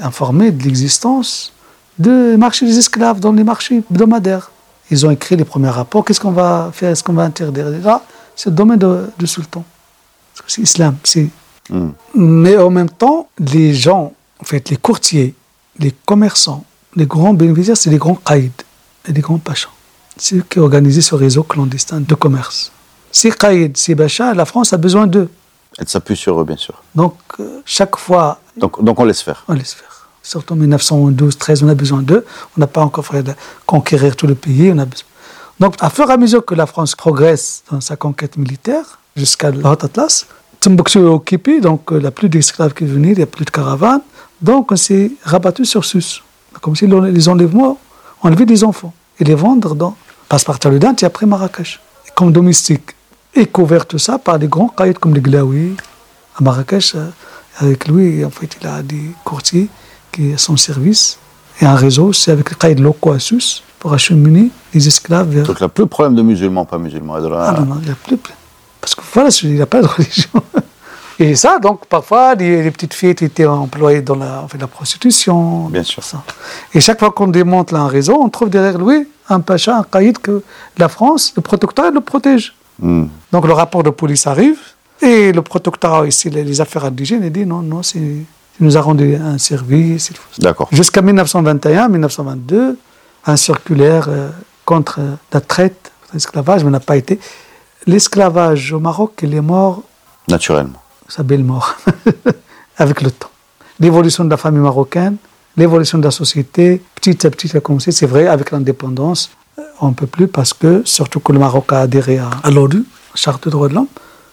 informé 0.00 0.50
de 0.50 0.62
l'existence 0.62 1.52
de 1.98 2.36
marché 2.36 2.64
des 2.64 2.78
esclaves 2.78 3.20
dans 3.20 3.32
les 3.32 3.44
marchés 3.44 3.82
hebdomadaires. 3.90 4.50
Ils 4.90 5.04
ont 5.04 5.10
écrit 5.10 5.36
les 5.36 5.44
premiers 5.44 5.68
rapports. 5.68 6.04
Qu'est-ce 6.04 6.20
qu'on 6.20 6.30
va 6.30 6.70
faire? 6.72 6.90
Est-ce 6.90 7.02
qu'on 7.02 7.12
va 7.12 7.24
interdire? 7.24 7.70
Déjà, 7.70 8.02
c'est 8.34 8.50
le 8.50 8.56
domaine 8.56 8.78
du 9.18 9.26
sultan. 9.26 9.64
C'est 10.46 10.60
l'islam. 10.60 10.96
C'est... 11.04 11.28
Hmm. 11.68 11.90
Mais 12.14 12.56
en 12.56 12.70
même 12.70 12.88
temps, 12.88 13.28
les 13.38 13.74
gens, 13.74 14.14
en 14.40 14.44
fait, 14.44 14.70
les 14.70 14.76
courtiers, 14.76 15.34
les 15.78 15.92
commerçants, 16.06 16.64
les 16.96 17.06
grands 17.06 17.34
bénéficiaires, 17.34 17.76
c'est 17.76 17.90
les 17.90 17.98
grands 17.98 18.14
qaïds 18.14 18.50
et 19.06 19.12
les 19.12 19.20
grands 19.20 19.38
pachas. 19.38 19.68
C'est 20.16 20.36
eux 20.36 20.44
qui 20.48 20.58
organisaient 20.58 21.02
ce 21.02 21.14
réseau 21.14 21.42
clandestin 21.42 22.00
de 22.00 22.14
commerce. 22.14 22.72
Ces 23.12 23.30
qaïds, 23.30 23.72
ces 23.76 23.96
pachas, 23.96 24.34
la 24.34 24.44
France 24.44 24.72
a 24.72 24.76
besoin 24.76 25.06
d'eux. 25.06 25.28
Elle 25.78 25.88
s'appuie 25.88 26.16
sur 26.16 26.40
eux, 26.40 26.44
bien 26.44 26.56
sûr. 26.56 26.82
Donc, 26.94 27.14
euh, 27.40 27.60
chaque 27.64 27.96
fois, 27.96 28.40
Donc, 28.56 28.82
donc 28.82 28.98
on 28.98 29.04
laisse 29.04 29.22
faire. 29.22 29.44
on 29.48 29.54
laisse 29.54 29.74
faire. 29.74 30.08
Surtout 30.22 30.54
en 30.54 30.56
1912, 30.56 31.38
13, 31.38 31.62
on 31.62 31.68
a 31.68 31.74
besoin 31.74 32.02
d'eux. 32.02 32.24
On 32.56 32.60
n'a 32.60 32.66
pas 32.66 32.82
encore 32.82 33.06
fait 33.06 33.22
de 33.22 33.32
conquérir 33.64 34.16
tout 34.16 34.26
le 34.26 34.34
pays. 34.34 34.70
On 34.72 34.78
a 34.78 34.84
besoin. 34.84 35.06
Donc, 35.60 35.74
à 35.80 35.90
fur 35.90 36.08
et 36.10 36.12
à 36.12 36.16
mesure 36.16 36.44
que 36.44 36.54
la 36.54 36.66
France 36.66 36.94
progresse 36.94 37.62
dans 37.70 37.80
sa 37.80 37.96
conquête 37.96 38.36
militaire, 38.36 38.98
jusqu'à 39.16 39.50
la 39.50 39.70
Haute 39.70 39.84
Atlas, 39.84 40.26
Timbuktu 40.60 40.98
est 40.98 41.02
occupé, 41.02 41.60
donc 41.60 41.92
euh, 41.92 41.96
il 41.96 42.00
n'y 42.00 42.06
a 42.06 42.10
plus 42.10 42.28
d'esclaves 42.28 42.74
qui 42.74 42.84
venaient, 42.84 43.12
il 43.12 43.16
n'y 43.16 43.22
a 43.22 43.26
plus 43.26 43.44
de 43.44 43.50
caravanes. 43.50 44.02
Donc, 44.42 44.70
on 44.72 44.76
s'est 44.76 45.12
rabattu 45.24 45.64
sur 45.64 45.84
Sus. 45.84 46.22
Comme 46.60 46.76
si 46.76 46.86
les 46.86 47.28
enlèvements 47.28 47.78
enlevaient 48.22 48.46
des 48.46 48.64
enfants 48.64 48.92
et 49.18 49.24
les 49.24 49.34
vendre 49.34 49.74
dans 49.74 49.96
Passe-Partir 50.28 50.70
le 50.70 50.78
et 50.78 51.04
après 51.04 51.26
Marrakech, 51.26 51.80
comme 52.14 52.32
domestique. 52.32 52.90
Et 53.38 53.46
couvert 53.46 53.86
tout 53.86 53.98
ça 53.98 54.18
par 54.18 54.38
des 54.38 54.48
grands 54.48 54.68
caïds 54.68 54.94
comme 54.94 55.14
les 55.14 55.20
Glaoui, 55.20 55.76
à 56.38 56.42
Marrakech, 56.42 56.94
euh, 56.96 57.08
avec 57.60 57.86
lui, 57.86 58.24
en 58.24 58.30
fait, 58.30 58.48
il 58.60 58.66
a 58.66 58.82
des 58.82 59.12
courtiers 59.24 59.68
qui 60.10 60.36
sont 60.36 60.54
en 60.54 60.56
service 60.56 61.18
et 61.60 61.66
un 61.66 61.76
réseau, 61.76 62.12
c'est 62.12 62.32
avec 62.32 62.50
les 62.50 62.56
caïds 62.56 62.74
locaux 62.80 63.12
à 63.12 63.20
Sus 63.20 63.62
pour 63.78 63.92
acheminer 63.92 64.50
les 64.74 64.88
esclaves 64.88 65.28
vers. 65.28 65.44
Donc 65.46 65.56
il 65.60 65.62
n'y 65.62 65.66
a 65.66 65.68
plus 65.68 65.84
de 65.84 65.88
problème 65.88 66.16
de 66.16 66.22
musulmans, 66.22 66.64
pas 66.64 66.78
musulmans. 66.78 67.18
Et 67.18 67.22
de 67.22 67.28
la- 67.28 67.48
Ah 67.48 67.60
non, 67.60 67.66
non, 67.66 67.76
il 67.80 67.86
n'y 67.86 67.92
a 67.92 67.94
plus. 67.94 68.18
Parce 68.80 68.94
que 68.96 69.02
voilà, 69.14 69.28
il 69.44 69.54
n'y 69.54 69.60
a 69.62 69.66
pas 69.66 69.82
de 69.82 69.86
religion. 69.86 70.30
Et 71.20 71.34
ça, 71.34 71.58
donc, 71.58 71.86
parfois, 71.86 72.34
les, 72.36 72.62
les 72.62 72.70
petites 72.70 72.94
filles 72.94 73.10
étaient 73.10 73.44
employées 73.46 74.02
dans 74.02 74.14
la, 74.14 74.40
en 74.42 74.46
fait, 74.48 74.58
la 74.58 74.68
prostitution. 74.68 75.64
Bien 75.68 75.82
sûr. 75.82 76.02
Ça. 76.02 76.22
Et 76.74 76.78
chaque 76.80 77.00
fois 77.00 77.10
qu'on 77.10 77.26
démonte 77.26 77.72
là 77.72 77.80
un 77.80 77.88
réseau, 77.88 78.16
on 78.20 78.28
trouve 78.28 78.50
derrière 78.50 78.78
lui 78.78 79.08
un 79.28 79.40
pacha, 79.40 79.76
un 79.78 79.82
caïd 79.82 80.18
que 80.18 80.42
la 80.76 80.88
France, 80.88 81.32
le 81.36 81.42
protectorat, 81.42 81.90
le 81.90 82.00
protège. 82.00 82.54
Hmm. 82.78 83.06
Donc 83.32 83.46
le 83.46 83.52
rapport 83.52 83.82
de 83.82 83.90
police 83.90 84.26
arrive 84.26 84.58
et 85.02 85.32
le 85.32 85.42
protectorat 85.42 86.06
ici, 86.06 86.30
les, 86.30 86.44
les 86.44 86.60
affaires 86.60 86.84
indigènes, 86.84 87.24
il 87.24 87.32
dit 87.32 87.46
non, 87.46 87.62
non, 87.62 87.82
c'est, 87.82 87.98
il 87.98 88.26
nous 88.66 88.76
a 88.76 88.80
rendu 88.80 89.14
un 89.14 89.38
service. 89.38 90.12
D'accord. 90.38 90.68
Jusqu'à 90.72 91.02
1921, 91.02 91.88
1922, 91.88 92.76
un 93.26 93.36
circulaire 93.36 94.06
euh, 94.08 94.30
contre 94.64 94.98
euh, 95.00 95.14
la 95.32 95.40
traite, 95.40 95.92
l'esclavage, 96.12 96.64
mais 96.64 96.70
n'a 96.70 96.80
pas 96.80 96.96
été. 96.96 97.20
L'esclavage 97.86 98.72
au 98.72 98.80
Maroc, 98.80 99.20
il 99.22 99.34
est 99.34 99.40
mort, 99.40 99.82
Naturellement. 100.28 100.82
sa 101.08 101.22
belle 101.22 101.44
mort, 101.44 101.76
avec 102.76 103.00
le 103.02 103.10
temps. 103.10 103.30
L'évolution 103.80 104.24
de 104.24 104.30
la 104.30 104.36
famille 104.36 104.60
marocaine, 104.60 105.16
l'évolution 105.56 105.98
de 105.98 106.04
la 106.04 106.10
société, 106.10 106.82
petit 106.96 107.26
à 107.26 107.30
petit, 107.30 107.56
a 107.56 107.60
commencé, 107.60 107.92
c'est 107.92 108.06
vrai, 108.06 108.26
avec 108.26 108.50
l'indépendance. 108.50 109.30
On 109.80 109.88
ne 109.88 109.94
peut 109.94 110.06
plus 110.06 110.28
parce 110.28 110.52
que, 110.52 110.82
surtout 110.84 111.20
que 111.20 111.32
le 111.32 111.38
Maroc 111.38 111.72
a 111.72 111.80
adhéré 111.80 112.18
à, 112.18 112.30
à 112.42 112.50
l'ONU, 112.50 112.84
Charte 113.14 113.44
des 113.44 113.50
droits 113.50 113.68
de 113.68 113.74
l'homme, 113.74 113.88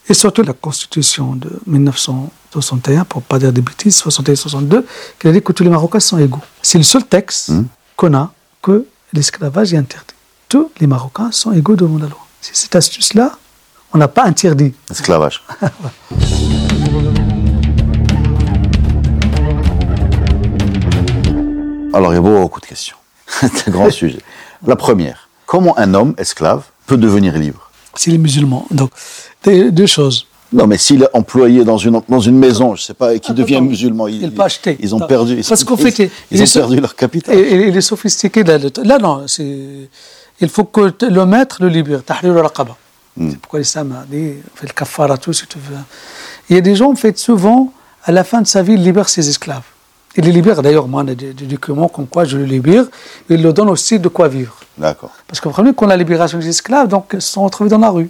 et 0.08 0.13
surtout 0.13 0.43
la 0.43 0.53
Constitution 0.53 1.36
de 1.36 1.49
1961, 1.65 3.05
pour 3.05 3.21
ne 3.21 3.25
pas 3.25 3.39
dire 3.39 3.51
des 3.51 3.62
bêtises, 3.62 3.97
61-62, 4.03 4.84
qui 5.19 5.27
a 5.27 5.31
dit 5.31 5.41
que 5.41 5.51
tous 5.51 5.63
les 5.63 5.69
Marocains 5.69 5.99
sont 5.99 6.19
égaux. 6.19 6.41
C'est 6.62 6.77
le 6.77 6.84
seul 6.84 7.03
texte 7.05 7.51
qu'on 7.95 8.13
a 8.13 8.31
que 8.62 8.86
l'esclavage 9.13 9.73
est 9.73 9.77
interdit. 9.77 10.13
Tous 10.47 10.69
les 10.79 10.88
Marocains 10.88 11.31
sont 11.31 11.51
égaux 11.53 11.75
devant 11.75 11.97
la 11.97 12.08
loi. 12.08 12.19
C'est 12.41 12.55
cette 12.55 12.75
astuce-là, 12.75 13.31
on 13.93 13.97
n'a 13.97 14.08
pas 14.08 14.25
interdit. 14.25 14.73
Esclavage. 14.91 15.41
Alors, 21.95 22.12
il 22.12 22.15
y 22.15 22.19
a 22.19 22.21
beaucoup 22.21 22.60
de 22.60 22.65
questions. 22.65 22.97
C'est 23.25 23.69
un 23.69 23.71
grand 23.71 23.89
sujet. 24.01 24.19
La 24.67 24.75
première, 24.75 25.24
comment 25.45 25.77
un 25.77 25.93
homme 25.93 26.13
esclave 26.17 26.63
peut 26.88 26.97
devenir 26.97 27.38
libre 27.38 27.69
C'est 27.95 28.12
les 28.12 28.17
musulmans. 28.17 28.65
Donc, 28.71 28.91
deux, 29.45 29.86
choses. 29.86 30.27
Non, 30.53 30.67
mais 30.67 30.77
s'il 30.77 31.03
est 31.03 31.10
employé 31.13 31.63
dans 31.65 31.77
une, 31.77 32.01
dans 32.08 32.19
une 32.19 32.38
maison, 32.38 32.75
je 32.75 32.81
ne 32.81 32.86
sais 32.86 32.93
pas, 32.93 33.13
et 33.13 33.19
qui 33.19 33.31
Attends, 33.31 33.41
devient 33.41 33.62
musulman, 33.62 34.08
ils, 34.08 34.21
Il 34.23 34.31
peut 34.31 34.43
acheter. 34.43 34.77
ils 34.79 34.93
ont 34.95 34.99
perdu, 34.99 35.41
Parce 35.47 35.63
qu'en 35.63 35.75
fait, 35.77 35.97
ils, 35.99 36.10
il 36.31 36.39
ont 36.39 36.43
est 36.43 36.45
so- 36.45 36.60
perdu 36.60 36.79
leur 36.79 36.95
capital. 36.95 37.36
Et, 37.36 37.39
et 37.41 37.67
il 37.67 37.75
est 37.75 37.81
sophistiqué. 37.81 38.43
Là, 38.43 38.58
là, 38.84 38.97
non, 38.99 39.25
il 39.39 40.49
faut 40.49 40.63
que 40.65 40.93
le 41.05 41.25
maître 41.25 41.58
le 41.62 41.67
libère. 41.69 42.03
Tahrir 42.03 42.31
al-raqaba. 42.38 42.75
C'est 43.17 43.38
pourquoi 43.39 43.60
l'islam 43.60 43.91
a 43.93 44.05
dit, 44.05 44.34
fait 44.55 44.67
le 44.67 44.73
kafara, 44.73 45.17
tout, 45.17 45.31
si 45.34 45.47
tu 45.47 45.58
veux. 45.58 45.75
Il 46.49 46.55
y 46.55 46.60
a 46.60 46.62
des 46.62 46.75
gens, 46.75 46.91
en 46.91 46.95
fait, 46.95 47.17
souvent, 47.17 47.71
à 48.03 48.12
la 48.12 48.23
fin 48.23 48.41
de 48.41 48.47
sa 48.47 48.62
vie, 48.62 48.73
ils 48.73 48.84
libèrent 48.84 49.10
ses 49.10 49.27
esclaves. 49.29 49.63
Il 50.17 50.23
les 50.25 50.32
libère, 50.32 50.62
d'ailleurs, 50.62 50.88
moi, 50.88 51.04
des, 51.04 51.15
des 51.15 51.45
documents 51.45 51.89
comme 51.89 52.08
quoi 52.08 52.23
je 52.23 52.38
le 52.38 52.45
libère. 52.45 52.86
Il 53.30 53.41
leur 53.41 53.54
donne 53.54 53.69
aussi 53.69 53.99
de 53.99 54.08
quoi 54.08 54.28
vivre. 54.28 54.56
D'accord. 54.78 55.12
Parce 55.28 55.39
que 55.39 55.49
vraiment, 55.49 55.73
quand 55.73 55.88
la 55.88 55.97
libération 55.97 56.38
des 56.39 56.47
esclaves, 56.47 56.88
donc, 56.88 57.08
ils 57.13 57.21
se 57.21 57.32
sont 57.34 57.43
retrouvés 57.43 57.69
dans 57.69 57.78
la 57.80 57.89
rue. 57.89 58.10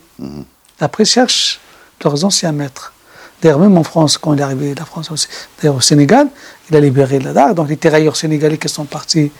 Après, 0.79 1.03
ils 1.03 1.07
cherchent 1.07 1.59
leurs 2.03 2.23
anciens 2.23 2.51
maîtres. 2.51 2.93
D'ailleurs, 3.41 3.59
même 3.59 3.77
en 3.77 3.83
France, 3.83 4.17
quand 4.17 4.33
il 4.33 4.39
est 4.39 4.43
arrivé, 4.43 4.75
la 4.75 4.85
France 4.85 5.11
aussi, 5.11 5.27
d'ailleurs 5.57 5.75
au 5.75 5.81
Sénégal, 5.81 6.27
il 6.69 6.75
a 6.75 6.79
libéré 6.79 7.19
la 7.19 7.33
Dar. 7.33 7.55
Donc, 7.55 7.69
les 7.69 7.77
tirailleurs 7.77 8.15
sénégalais 8.15 8.57
qui 8.57 8.69
sont 8.69 8.85
partis 8.85 9.31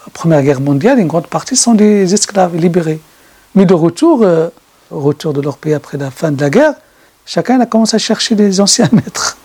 à 0.00 0.06
la 0.06 0.12
Première 0.12 0.42
Guerre 0.42 0.60
mondiale, 0.60 0.98
une 0.98 1.08
grande 1.08 1.26
partie 1.26 1.56
sont 1.56 1.74
des 1.74 2.14
esclaves 2.14 2.56
libérés. 2.56 3.00
Mais 3.54 3.66
de 3.66 3.74
retour, 3.74 4.22
euh, 4.22 4.48
au 4.90 5.00
retour 5.00 5.32
de 5.32 5.40
leur 5.40 5.58
pays 5.58 5.74
après 5.74 5.98
la 5.98 6.10
fin 6.10 6.32
de 6.32 6.40
la 6.40 6.50
guerre, 6.50 6.74
chacun 7.26 7.60
a 7.60 7.66
commencé 7.66 7.96
à 7.96 7.98
chercher 7.98 8.34
des 8.34 8.60
anciens 8.60 8.88
maîtres. 8.92 9.36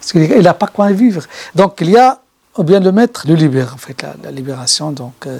Parce 0.00 0.12
qu'il 0.12 0.42
n'a 0.42 0.54
pas 0.54 0.66
quoi 0.66 0.90
vivre. 0.90 1.22
Donc, 1.54 1.76
il 1.82 1.90
y 1.90 1.96
a, 1.96 2.18
ou 2.56 2.64
bien 2.64 2.80
le 2.80 2.90
maître 2.90 3.24
le 3.28 3.34
libère, 3.34 3.74
en 3.74 3.76
fait, 3.76 4.00
la, 4.02 4.14
la 4.24 4.30
libération, 4.30 4.90
donc, 4.90 5.26
euh, 5.26 5.38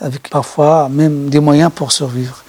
avec 0.00 0.28
parfois 0.28 0.88
même 0.90 1.28
des 1.30 1.40
moyens 1.40 1.70
pour 1.74 1.92
survivre. 1.92 2.42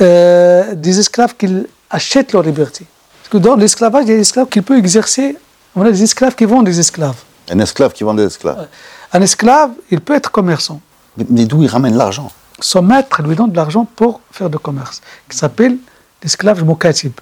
Euh, 0.00 0.74
des 0.74 0.98
esclaves 0.98 1.34
qui 1.36 1.46
achètent 1.90 2.32
leur 2.32 2.42
liberté. 2.42 2.86
Parce 3.22 3.30
que 3.30 3.38
dans 3.38 3.56
l'esclavage, 3.56 4.04
il 4.06 4.10
y 4.10 4.12
a 4.12 4.16
des 4.16 4.22
esclaves 4.22 4.48
qu'il 4.48 4.62
peut 4.62 4.78
exercer. 4.78 5.36
On 5.76 5.82
a 5.82 5.90
des 5.90 6.02
esclaves 6.02 6.34
qui 6.34 6.44
vendent 6.44 6.66
des 6.66 6.78
esclaves. 6.78 7.16
Un 7.50 7.58
esclave 7.60 7.92
qui 7.92 8.02
vend 8.02 8.14
des 8.14 8.24
esclaves. 8.24 8.66
Un 9.12 9.20
esclave, 9.20 9.70
il 9.90 10.00
peut 10.00 10.14
être 10.14 10.30
commerçant. 10.30 10.80
Mais, 11.16 11.26
mais 11.28 11.44
d'où 11.44 11.62
il 11.62 11.68
ramène 11.68 11.96
l'argent? 11.96 12.32
Son 12.58 12.82
maître 12.82 13.22
lui 13.22 13.36
donne 13.36 13.50
de 13.50 13.56
l'argent 13.56 13.86
pour 13.96 14.20
faire 14.30 14.48
du 14.48 14.58
commerce, 14.58 15.00
qui 15.28 15.36
s'appelle 15.36 15.76
l'esclave 16.22 16.64
mokatib, 16.64 17.12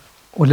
dit 0.46 0.52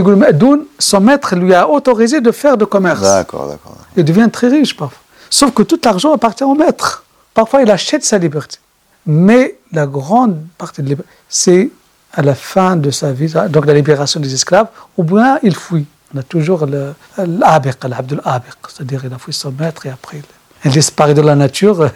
le 0.00 0.16
ma'doun, 0.16 0.64
Son 0.78 1.00
maître 1.00 1.34
lui 1.36 1.54
a 1.54 1.68
autorisé 1.68 2.20
de 2.20 2.30
faire 2.30 2.56
du 2.56 2.66
commerce. 2.66 3.00
D'accord, 3.02 3.48
d'accord. 3.48 3.76
Il 3.96 4.04
devient 4.04 4.28
très 4.32 4.48
riche 4.48 4.76
parfois. 4.76 4.98
Sauf 5.30 5.52
que 5.52 5.62
tout 5.62 5.80
l'argent 5.84 6.12
appartient 6.12 6.44
au 6.44 6.54
maître. 6.54 7.04
Parfois, 7.34 7.62
il 7.62 7.70
achète 7.70 8.04
sa 8.04 8.18
liberté. 8.18 8.58
Mais 9.06 9.56
la 9.72 9.86
grande 9.86 10.38
partie 10.58 10.82
de 10.82 10.88
liberté, 10.88 11.10
c'est 11.28 11.70
à 12.12 12.22
la 12.22 12.34
fin 12.34 12.76
de 12.76 12.90
sa 12.90 13.12
vie, 13.12 13.32
donc 13.48 13.64
la 13.66 13.74
libération 13.74 14.20
des 14.20 14.34
esclaves, 14.34 14.68
ou 14.98 15.02
bien 15.02 15.38
il 15.42 15.56
fuit. 15.56 15.86
On 16.14 16.18
a 16.18 16.22
toujours 16.22 16.66
l'abiq, 16.66 17.84
l'abdul 17.88 18.20
abiq, 18.24 18.54
c'est-à-dire 18.68 19.02
il 19.06 19.12
a 19.14 19.18
fui 19.18 19.32
son 19.32 19.50
maître 19.58 19.86
et 19.86 19.88
après 19.88 20.18
il, 20.18 20.24
il 20.66 20.70
disparaît 20.70 21.14
de 21.14 21.22
la 21.22 21.34
nature 21.34 21.88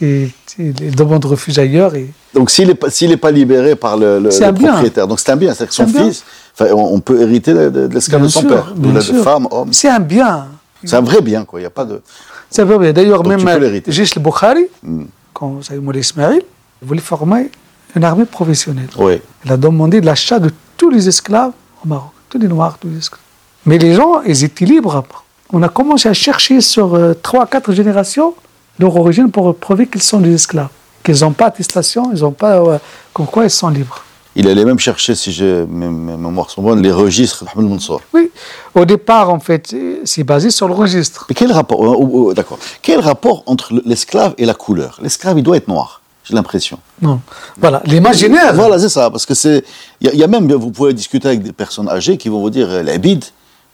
et, 0.00 0.22
et 0.24 0.32
il, 0.58 0.74
il 0.82 0.96
demande 0.96 1.24
refuge 1.24 1.58
ailleurs. 1.58 1.94
Et, 1.94 2.08
Donc 2.34 2.50
s'il 2.50 2.68
n'est 2.68 2.74
pas, 2.74 2.90
s'il 2.90 3.10
est 3.12 3.16
pas 3.16 3.30
libéré 3.30 3.76
par 3.76 3.96
le, 3.96 4.18
le- 4.18 4.28
le 4.30 4.42
un 4.44 4.52
bien. 4.52 4.68
propriétaire, 4.72 5.06
donc 5.08 5.20
c'est 5.20 5.30
un 5.32 5.36
bien, 5.36 5.52
c'est-à-dire 5.54 5.68
que 5.68 5.74
son 5.74 5.82
un 5.84 5.86
bien. 5.86 6.04
fils, 6.10 6.24
on, 6.60 7.00
peut 7.00 7.20
hériter 7.22 7.54
de, 7.54 7.88
l'esclave 7.92 8.20
de 8.22 8.26
Bien 8.26 8.32
son 8.32 8.40
sûr, 8.40 8.48
père, 8.48 8.74
bien 8.76 8.92
de 8.92 9.00
femme, 9.00 9.48
homme. 9.50 9.72
c'est 9.72 9.88
un 9.88 10.00
bien. 10.00 10.46
C'est 10.84 10.96
un 10.96 11.00
vrai 11.02 11.20
bien, 11.20 11.44
quoi. 11.44 11.60
Il 11.60 11.64
n'y 11.64 11.66
a 11.66 11.70
pas 11.70 11.84
de. 11.84 12.00
C'est 12.48 12.64
vrai. 12.64 12.92
D'ailleurs, 12.94 13.22
Donc, 13.22 13.36
tu 13.38 13.44
même. 13.44 13.82
Jish 13.86 14.16
al-Bukhari, 14.16 14.64
Hmm. 14.82 15.04
quand 15.34 15.62
Saïd 15.62 15.82
Moulay 15.82 16.00
Ismail, 16.00 16.40
voulait 16.80 17.02
former 17.02 17.50
une 17.94 18.02
armée 18.04 18.24
professionnelle. 18.24 18.88
Oui. 18.98 19.20
Il 19.44 19.52
a 19.52 19.56
demandé 19.58 20.00
l'achat 20.00 20.38
de 20.38 20.50
tous 20.78 20.88
les 20.88 21.06
esclaves 21.06 21.52
au 21.84 21.88
Maroc, 21.88 22.12
tous 22.30 22.38
les 22.38 22.48
Noirs, 22.48 22.78
tous 22.80 22.88
les 22.88 22.96
esclaves. 22.98 23.20
Mais 23.66 23.76
les 23.76 23.92
gens, 23.94 24.22
ils 24.26 24.42
étaient 24.42 24.64
libres. 24.64 24.96
après. 24.96 25.18
On 25.52 25.62
a 25.62 25.68
commencé 25.68 26.08
à 26.08 26.14
chercher 26.14 26.60
sur 26.62 26.94
euh, 26.94 27.12
trois, 27.12 27.46
quatre 27.46 27.72
générations 27.72 28.34
leur 28.80 28.96
origine 28.96 29.30
pour 29.30 29.54
prouver 29.54 29.86
qu'ils 29.86 30.02
sont 30.02 30.20
des 30.20 30.34
esclaves, 30.34 30.68
qu'ils 31.04 31.20
n'ont 31.20 31.32
pas 31.32 31.46
attestation, 31.46 32.10
ils 32.14 32.20
n'ont 32.22 32.32
pas 32.32 32.56
euh, 32.58 32.78
comme 33.12 33.26
quoi 33.26 33.44
ils 33.44 33.50
sont 33.50 33.68
libres. 33.68 34.02
Il 34.36 34.46
allait 34.48 34.64
même 34.64 34.78
chercher, 34.78 35.16
si 35.16 35.32
j'ai, 35.32 35.66
mes, 35.68 35.88
mes 35.88 36.16
mémoires 36.16 36.48
sont 36.50 36.62
bonnes, 36.62 36.80
les 36.80 36.92
registres 36.92 37.44
d'Ahmed 37.44 37.68
Mansour. 37.68 38.00
Oui, 38.14 38.30
au 38.76 38.84
départ, 38.84 39.28
en 39.28 39.40
fait, 39.40 39.72
euh, 39.74 39.96
c'est 40.04 40.22
basé 40.22 40.50
sur 40.52 40.68
le 40.68 40.74
registre. 40.74 41.26
Mais 41.28 41.34
quel 41.34 41.50
rapport, 41.50 41.80
oh, 41.80 42.08
oh, 42.12 42.32
d'accord, 42.32 42.58
quel 42.80 43.00
rapport 43.00 43.42
entre 43.46 43.74
le- 43.74 43.82
l'esclave 43.84 44.34
et 44.38 44.46
la 44.46 44.54
couleur? 44.54 44.98
L'esclave, 45.02 45.36
il 45.36 45.42
doit 45.42 45.56
être 45.56 45.66
noir, 45.66 46.00
j'ai 46.22 46.34
l'impression. 46.34 46.78
Non. 47.02 47.20
Voilà, 47.58 47.82
l'imaginaire. 47.84 48.54
Voilà, 48.54 48.78
c'est 48.78 48.88
ça, 48.88 49.10
parce 49.10 49.26
que 49.26 49.34
c'est, 49.34 49.64
il 50.00 50.06
y, 50.06 50.10
a- 50.10 50.12
il 50.14 50.18
y 50.20 50.24
a 50.24 50.28
même, 50.28 50.50
vous 50.52 50.70
pouvez 50.70 50.94
discuter 50.94 51.26
avec 51.26 51.42
des 51.42 51.52
personnes 51.52 51.88
âgées 51.88 52.16
qui 52.16 52.28
vont 52.28 52.40
vous 52.40 52.50
dire 52.50 52.70
euh, 52.70 52.82
les 52.84 52.98
bides 52.98 53.24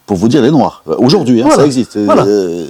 pour 0.07 0.17
vous 0.17 0.29
dire 0.29 0.41
les 0.41 0.51
noirs. 0.53 0.83
Aujourd'hui, 0.87 1.41
hein, 1.43 1.47
Voilà. 1.47 1.63
ça 1.63 1.67
existe. 1.67 1.99
Voilà. 1.99 2.25
Euh, 2.25 2.67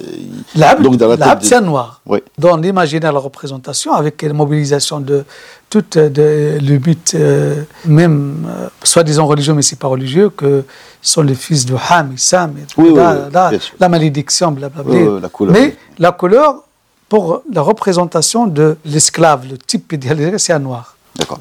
L'abd, 0.54 0.82
donc 0.82 0.96
dans 0.96 1.08
la 1.08 1.16
tête 1.16 1.26
l'abd, 1.26 1.42
des- 1.42 1.48
c'est 1.48 1.54
un 1.56 1.60
noir. 1.60 2.00
Oui. 2.06 2.20
Dans 2.38 2.56
l'imaginaire, 2.56 3.12
la 3.12 3.20
représentation, 3.20 3.92
avec 3.92 4.22
la 4.22 4.32
mobilisation 4.32 5.00
de 5.00 5.24
tout 5.68 5.84
euh, 5.96 6.08
de- 6.08 6.58
le 6.64 6.78
mythe, 6.78 7.12
euh, 7.14 7.62
même 7.84 8.46
euh, 8.48 8.68
soi-disant 8.82 9.26
religieux, 9.26 9.52
mais 9.54 9.62
c'est 9.62 9.78
pas 9.78 9.88
religieux, 9.88 10.30
que 10.30 10.64
sont 11.02 11.22
les 11.22 11.34
fils 11.34 11.66
de 11.66 11.74
Ham 11.90 12.12
et 12.14 12.18
Sam, 12.18 12.54
et 12.58 12.80
Oui, 12.80 12.94
là, 12.94 13.28
là, 13.32 13.50
la 13.78 13.88
malédiction, 13.88 14.50
blablabla. 14.52 15.20
La 15.20 15.28
couleur. 15.28 15.52
Mais 15.54 15.76
la 15.98 16.12
couleur, 16.12 16.62
pour 17.08 17.42
la 17.52 17.60
représentation 17.60 18.46
de 18.46 18.76
l'esclave, 18.84 19.46
le 19.50 19.58
type 19.58 19.92
idéalisé, 19.92 20.38
c'est 20.38 20.52
un 20.54 20.58
noir. 20.58 20.96
D'accord. 21.16 21.38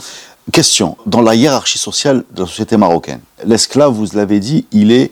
Question. 0.51 0.97
Dans 1.05 1.21
la 1.21 1.34
hiérarchie 1.36 1.77
sociale 1.79 2.23
de 2.36 2.41
la 2.41 2.47
société 2.47 2.75
marocaine, 2.77 3.21
l'esclave, 3.45 3.91
vous 3.93 4.05
l'avez 4.13 4.39
dit, 4.39 4.65
il 4.71 4.91
est 4.91 5.12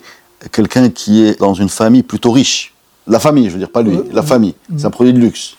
quelqu'un 0.52 0.90
qui 0.90 1.24
est 1.26 1.40
dans 1.40 1.54
une 1.54 1.70
famille 1.70 2.04
plutôt 2.04 2.32
riche. 2.32 2.74
La 3.08 3.20
famille, 3.20 3.48
je 3.48 3.52
veux 3.54 3.60
dire, 3.60 3.70
pas 3.70 3.82
lui, 3.82 4.00
la 4.12 4.24
famille. 4.24 4.56
C'est 4.78 4.86
un 4.86 4.90
produit 4.92 5.14
de 5.14 5.20
luxe. 5.20 5.56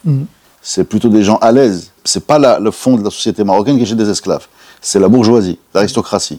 C'est 0.62 0.85
plutôt 0.85 1.09
des 1.09 1.23
gens 1.23 1.37
à 1.42 1.53
l'aise. 1.53 1.90
C'est 2.05 2.25
pas 2.27 2.38
la- 2.38 2.59
le 2.59 2.70
fond 2.70 2.97
de 2.97 3.05
la 3.05 3.11
société 3.11 3.44
marocaine 3.44 3.77
qui 3.77 3.90
est 3.90 3.94
des 3.94 4.09
esclaves. 4.09 4.47
C'est 4.81 4.99
la 4.99 5.09
bourgeoisie, 5.09 5.59
l'aristocratie. 5.75 6.38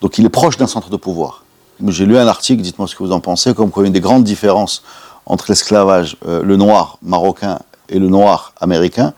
Donc 0.00 0.16
il 0.18 0.24
est 0.24 0.30
proche 0.30 0.56
d'un 0.56 0.66
centre 0.66 0.88
de 0.88 0.96
pouvoir. 0.96 1.44
J'ai 1.88 2.06
lu 2.06 2.16
un 2.18 2.26
article, 2.26 2.62
dites-moi 2.62 2.86
ce 2.88 2.94
que 2.94 3.02
vous 3.02 3.12
en 3.12 3.20
pensez, 3.20 3.54
comme 3.54 3.70
quoi 3.70 3.86
une 3.86 3.92
des 3.92 4.00
grandes 4.00 4.24
différences 4.24 4.82
entre 5.26 5.46
l'esclavage, 5.48 6.16
euh, 6.26 6.42
le 6.42 6.56
noir 6.56 6.98
marocain 7.02 7.58
et 7.88 7.98
le 7.98 8.08
noir 8.08 8.52
américain, 8.60 9.12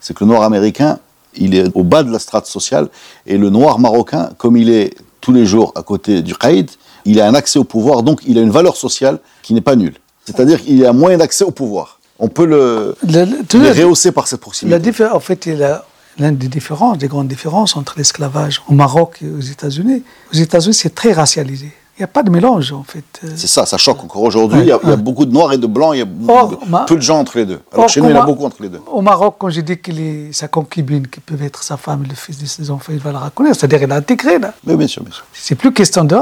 c'est 0.00 0.14
que 0.16 0.24
le 0.24 0.30
noir 0.30 0.42
américain, 0.42 0.98
il 1.34 1.54
est 1.54 1.70
au 1.74 1.82
bas 1.84 2.02
de 2.04 2.10
la 2.10 2.18
strate 2.18 2.46
sociale, 2.46 2.88
et 3.26 3.36
le 3.36 3.50
noir 3.50 3.78
marocain, 3.78 4.30
comme 4.38 4.56
il 4.56 4.70
est 4.70 4.94
tous 5.20 5.32
les 5.32 5.44
jours 5.46 5.72
à 5.76 5.82
côté 5.82 6.22
du 6.22 6.34
Qaïd, 6.36 6.70
il 7.10 7.20
a 7.20 7.26
un 7.26 7.34
accès 7.34 7.58
au 7.58 7.64
pouvoir, 7.64 8.02
donc 8.02 8.20
il 8.26 8.36
a 8.38 8.42
une 8.42 8.50
valeur 8.50 8.76
sociale 8.76 9.18
qui 9.42 9.54
n'est 9.54 9.60
pas 9.70 9.76
nulle. 9.76 9.94
C'est-à-dire 10.26 10.62
qu'il 10.62 10.84
a 10.84 10.90
un 10.90 10.92
moyen 10.92 11.18
d'accès 11.18 11.44
au 11.44 11.50
pouvoir. 11.50 11.98
On 12.18 12.28
peut 12.28 12.44
le, 12.46 12.96
Le- 13.06 13.82
rehausser 13.82 14.12
par 14.12 14.26
cette 14.28 14.40
La 14.40 14.42
proximité. 14.42 14.78
diffé- 14.90 15.08
en 15.10 15.20
fait, 15.20 15.46
il 15.46 15.58
y 15.58 15.62
a 15.62 15.84
l'une 16.18 16.36
des 16.36 16.48
différences, 16.48 16.98
des 16.98 17.06
grandes 17.08 17.28
différences 17.28 17.76
entre 17.76 17.94
l'esclavage 17.96 18.60
au 18.68 18.74
Maroc 18.74 19.20
et 19.22 19.28
aux 19.30 19.40
États-Unis. 19.40 20.02
Aux 20.32 20.36
États-Unis, 20.36 20.74
c'est 20.74 20.94
très 20.94 21.12
racialisé. 21.12 21.72
Il 21.98 22.02
n'y 22.02 22.04
a 22.04 22.08
pas 22.08 22.22
de 22.22 22.30
mélange, 22.30 22.72
en 22.72 22.84
fait. 22.84 23.02
Euh, 23.24 23.28
C'est 23.34 23.48
ça, 23.48 23.66
ça 23.66 23.76
choque 23.76 24.04
encore 24.04 24.22
aujourd'hui. 24.22 24.58
Ouais, 24.60 24.64
il, 24.66 24.68
y 24.68 24.72
a, 24.72 24.94
y 24.94 24.96
beaucoup 24.96 25.26
de 25.26 25.32
noirs 25.32 25.52
et 25.52 25.58
de 25.58 25.66
blancs, 25.66 25.94
il 25.94 25.98
y 25.98 26.02
a 26.02 26.06
Or, 26.32 26.52
b- 26.52 26.56
ma- 26.68 26.84
peu 26.84 26.94
de 26.94 27.00
gens 27.02 27.18
entre 27.18 27.36
les 27.38 27.44
deux. 27.44 27.60
Alors 27.72 27.84
Or, 27.86 27.88
chez 27.90 28.00
nous, 28.00 28.08
il 28.08 28.14
y 28.14 28.18
en 28.18 28.22
a 28.22 28.24
beaucoup 28.26 28.44
entre 28.44 28.62
les 28.62 28.68
deux. 28.68 28.80
Au 28.86 29.02
Maroc, 29.02 29.34
quand 29.36 29.48
j'ai 29.50 29.62
dit 29.62 29.76
qu'il 29.78 30.00
est 30.00 30.32
sa 30.32 30.46
concubine, 30.46 31.08
qui 31.08 31.18
peut 31.18 31.34
être 31.42 31.60
sa 31.64 31.76
femme 31.76 32.04
et 32.04 32.08
le 32.08 32.14
fils 32.14 32.38
de 32.38 32.46
ses 32.46 32.70
enfants, 32.70 32.92
il 32.92 33.00
va 33.00 33.10
la 33.10 33.18
reconnaître. 33.18 33.58
C'est-à-dire 33.58 33.80
qu'il 33.80 33.90
a 33.90 33.96
intégré, 33.96 34.38
là. 34.38 34.54
Mais 34.64 34.76
bien 34.76 34.86
sûr, 34.86 35.02
bien 35.02 35.12
sûr. 35.12 35.24
C'est 35.32 35.56
plus 35.56 35.72
question 35.72 36.04
de. 36.04 36.16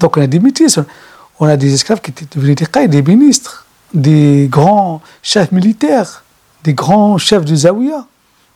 Donc 0.00 0.16
on 0.16 0.20
a 0.20 0.26
des 0.26 0.40
métis. 0.40 0.80
On 1.38 1.46
a 1.46 1.56
des 1.56 1.72
esclaves 1.74 2.00
qui 2.00 2.10
étaient 2.10 2.26
devenus 2.36 2.56
des 2.56 2.66
caïds, 2.66 2.88
des 2.88 3.02
ministres, 3.02 3.66
des 3.94 4.48
grands 4.50 5.00
chefs 5.22 5.52
militaires, 5.52 6.24
des 6.64 6.74
grands 6.74 7.18
chefs 7.18 7.44
du 7.44 7.56
Zawiya. 7.56 8.04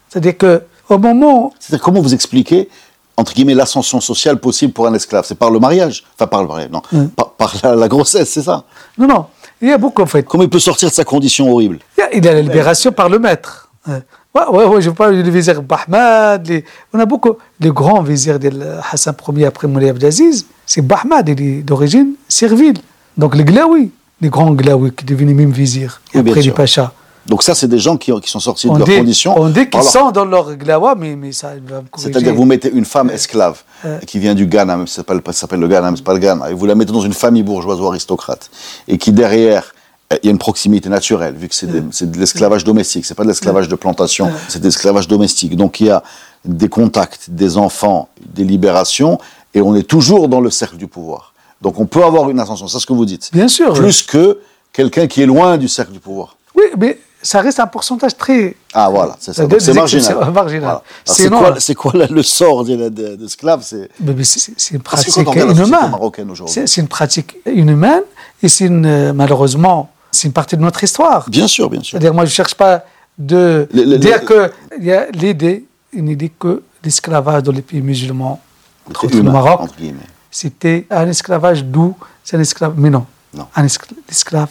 C'est-à-dire 0.09 0.37
que 0.37 0.63
au 0.89 0.99
moment. 0.99 1.53
C'est-à-dire, 1.61 1.85
comment 1.85 2.01
vous 2.01 2.15
expliquez, 2.15 2.69
entre 3.17 3.33
guillemets, 3.35 3.55
l'ascension 3.55 4.01
sociale 4.01 4.39
possible 4.39 4.73
pour 4.73 4.87
un 4.87 4.95
esclave 4.95 5.25
C'est 5.27 5.37
par 5.39 5.51
le 5.51 5.59
mariage 5.59 6.05
Enfin, 6.17 6.27
par 6.27 6.43
le 6.43 6.49
mariage, 6.49 6.71
non. 6.71 6.83
Mm. 6.93 7.07
Par, 7.09 7.31
par 7.31 7.55
la, 7.63 7.75
la 7.77 7.89
grossesse, 7.89 8.31
c'est 8.31 8.43
ça? 8.43 8.65
Non, 8.99 9.07
non. 9.07 9.27
Il 9.63 9.69
y 9.69 9.73
a 9.73 9.79
beaucoup, 9.79 10.03
en 10.03 10.07
fait. 10.07 10.25
Comment 10.25 10.43
il 10.45 10.51
peut 10.51 10.59
sortir 10.59 10.89
de 10.89 10.95
sa 10.95 11.05
condition 11.05 11.51
horrible? 11.53 11.79
Il 11.97 12.01
y 12.01 12.03
a, 12.05 12.15
il 12.17 12.25
y 12.25 12.29
a 12.29 12.35
la 12.35 12.43
libération 12.43 12.91
par 12.93 13.09
le 13.09 13.19
maître. 13.19 13.69
Ouais, 13.87 14.43
ouais, 14.51 14.65
ouais, 14.65 14.83
je 14.83 14.91
parle 14.91 15.23
du 15.23 15.31
vizir 15.31 15.63
Bahmad. 15.63 16.47
les- 16.49 16.65
On 16.93 16.99
a 16.99 17.05
beaucoup. 17.07 17.37
Les 17.61 17.71
grands 17.71 18.03
vizirs 18.03 18.39
de 18.41 18.51
Hassan 18.91 19.15
Ier 19.37 19.47
après 19.47 19.69
Moulay 19.69 19.91
Abdelaziz, 19.91 20.47
c'est 20.67 20.83
Bahmad, 20.83 21.29
il 21.29 21.41
est 21.41 21.63
d'origine 21.63 22.15
servile. 22.29 22.79
Donc 23.17 23.37
les 23.37 23.45
Glaoui, 23.45 23.93
les 24.21 24.29
grands 24.31 24.51
Glaoui 24.53 24.91
qui 24.93 25.05
devenaient 25.05 25.35
même 25.35 25.53
vizirs, 25.53 26.01
Oui, 26.15 26.21
après 26.21 26.35
les 26.37 26.43
sûr. 26.43 26.55
Pachas. 26.55 26.93
Donc 27.27 27.43
ça, 27.43 27.55
c'est 27.55 27.69
des 27.69 27.79
gens 27.79 27.97
qui, 27.97 28.13
ont- 28.13 28.21
qui 28.21 28.31
sont 28.31 28.41
sortis 28.41 28.69
de 28.69 28.77
leurs 28.77 28.87
dit, 28.87 28.97
conditions. 28.99 29.35
on 29.39 29.49
dit 29.49 29.69
qu'ils 29.71 29.81
leur- 29.81 29.91
sont 29.91 30.11
dans 30.11 30.25
leur 30.27 30.55
Glawa, 30.57 30.95
mais, 30.95 31.17
mais 31.17 31.33
ça 31.33 31.53
va 31.67 31.81
me. 31.81 31.87
C'est-à-dire, 31.97 32.35
vous 32.35 32.45
mettez 32.45 32.71
une 32.71 32.85
femme 32.85 33.09
esclave 33.11 33.63
Euh. 33.85 33.99
qui 34.01 34.19
vient 34.19 34.35
du 34.35 34.47
Ghana, 34.47 34.77
même 34.77 34.87
si 34.87 34.95
ça 34.95 35.05
s'appelle 35.33 35.61
le 35.61 35.69
Ghana, 35.69 35.91
mais 35.91 35.97
c'est 35.97 36.03
pas 36.05 36.13
le 36.13 36.19
Ghana, 36.19 36.51
et 36.51 36.55
vous 36.55 36.67
la 36.67 36.75
mettez 36.75 36.93
dans 36.93 37.01
une 37.01 37.15
famille 37.15 37.43
bourgeoise 37.43 37.81
ou 37.81 37.87
aristocrate, 37.87 38.51
et 38.89 38.99
qui 38.99 39.11
derrière, 39.13 39.75
euh, 40.13 40.17
il 40.23 40.27
y 40.27 40.29
a 40.29 40.33
une 40.33 40.39
proximité 40.39 40.89
naturelle, 40.91 41.35
vu 41.35 41.49
que 41.49 41.55
c'est 41.55 41.67
de 41.67 42.19
l'esclavage 42.19 42.65
domestique, 42.65 43.07
c'est 43.07 43.15
pas 43.15 43.23
de 43.25 43.29
l'esclavage 43.29 43.69
de 43.69 43.75
plantation, 43.75 44.31
c'est 44.49 44.59
de 44.59 44.65
l'esclavage 44.65 45.09
domestique. 45.09 45.57
Donc 45.57 45.81
il 45.81 45.87
y 45.87 45.91
a 45.91 46.03
des 46.45 46.69
contacts, 46.69 47.31
des 47.31 47.57
enfants, 47.57 48.09
des 48.35 48.45
libérations, 48.45 49.19
et 49.55 49.63
on 49.63 49.75
est 49.75 49.85
toujours 49.89 50.29
dans 50.29 50.41
le 50.43 50.51
cercle 50.51 50.77
du 50.77 50.89
pouvoir. 50.89 51.33
Donc 51.63 51.81
on 51.81 51.87
peut 51.87 52.05
avoir 52.05 52.29
une 52.29 52.39
ascension, 52.39 52.69
c'est 52.69 52.79
ce 52.79 52.87
que 52.87 52.93
vous 52.93 53.07
dites. 53.07 53.31
Bien 53.33 53.49
sûr. 53.49 53.73
Plus 53.73 54.03
que 54.03 54.41
quelqu'un 54.75 55.07
qui 55.07 55.23
est 55.23 55.27
loin 55.27 55.57
du 55.57 55.69
cercle 55.69 55.93
du 55.93 56.01
pouvoir. 56.01 56.37
Oui, 56.55 56.65
mais 56.79 56.99
ça 57.25 57.41
reste 57.41 57.59
un 57.59 57.67
pourcentage 57.67 58.17
très. 58.17 58.55
Ah 58.75 58.89
voilà, 58.91 59.17
c'est 59.19 59.33
ça. 59.33 59.43
Donc, 59.47 59.61
C'est 59.61 59.73
marginal. 59.75 60.03
Voilà. 60.65 60.71
Alors, 60.71 60.85
C'est 61.05 61.29
quoi, 61.29 61.39
quoi 61.75 61.93
le, 61.95 62.23
sort 62.23 62.65
de- 62.65 62.89
de- 62.91 63.17
mais- 64.01 64.15
mais 64.15 64.25
c'est 64.25 64.53
une 64.73 64.79
que 64.79 64.83
pratique 64.83 65.13
inhumaine. 65.63 65.91
C'est 66.47 66.81
une 66.81 66.89
pratique 66.89 67.37
inhumaine 67.47 68.03
et 68.43 68.49
c'est 68.49 68.69
euh, 68.71 69.13
malheureusement, 69.13 69.91
c'est 70.13 70.29
une 70.29 70.33
partie 70.35 70.57
de 70.57 70.63
notre 70.63 70.85
histoire. 70.85 71.29
bien 71.29 71.49
sûr, 71.49 71.69
bien 71.71 71.83
sûr. 71.83 71.91
C'est-à-dire, 71.93 72.15
moi, 72.15 72.25
je 72.25 72.31
ne 72.31 72.35
cherche 72.35 72.55
pas 72.55 72.85
de 73.19 73.67
Le- 73.73 73.85
le- 73.85 73.99
dire 73.99 74.21
le- 74.21 74.51
qu'il 74.77 74.85
y 74.85 74.93
a 74.93 75.11
l'idée, 75.13 75.65
une 75.93 76.09
idée 76.09 76.31
que 76.39 76.63
l'esclavage 76.85 77.43
dans 77.43 77.53
les 77.53 77.63
pays 77.63 77.81
musulmans, 77.81 78.41
Entre 78.89 79.07
le 79.07 79.23
Maroc, 79.23 79.71
c'était 80.31 80.87
un 80.91 81.09
esclavage 81.09 81.65
doux, 81.65 81.95
c'est 82.23 82.37
un 82.37 82.41
esclavage. 82.41 82.77
Mais 82.79 82.91
non. 82.91 83.07
Non. 83.33 83.47
Un 83.57 83.65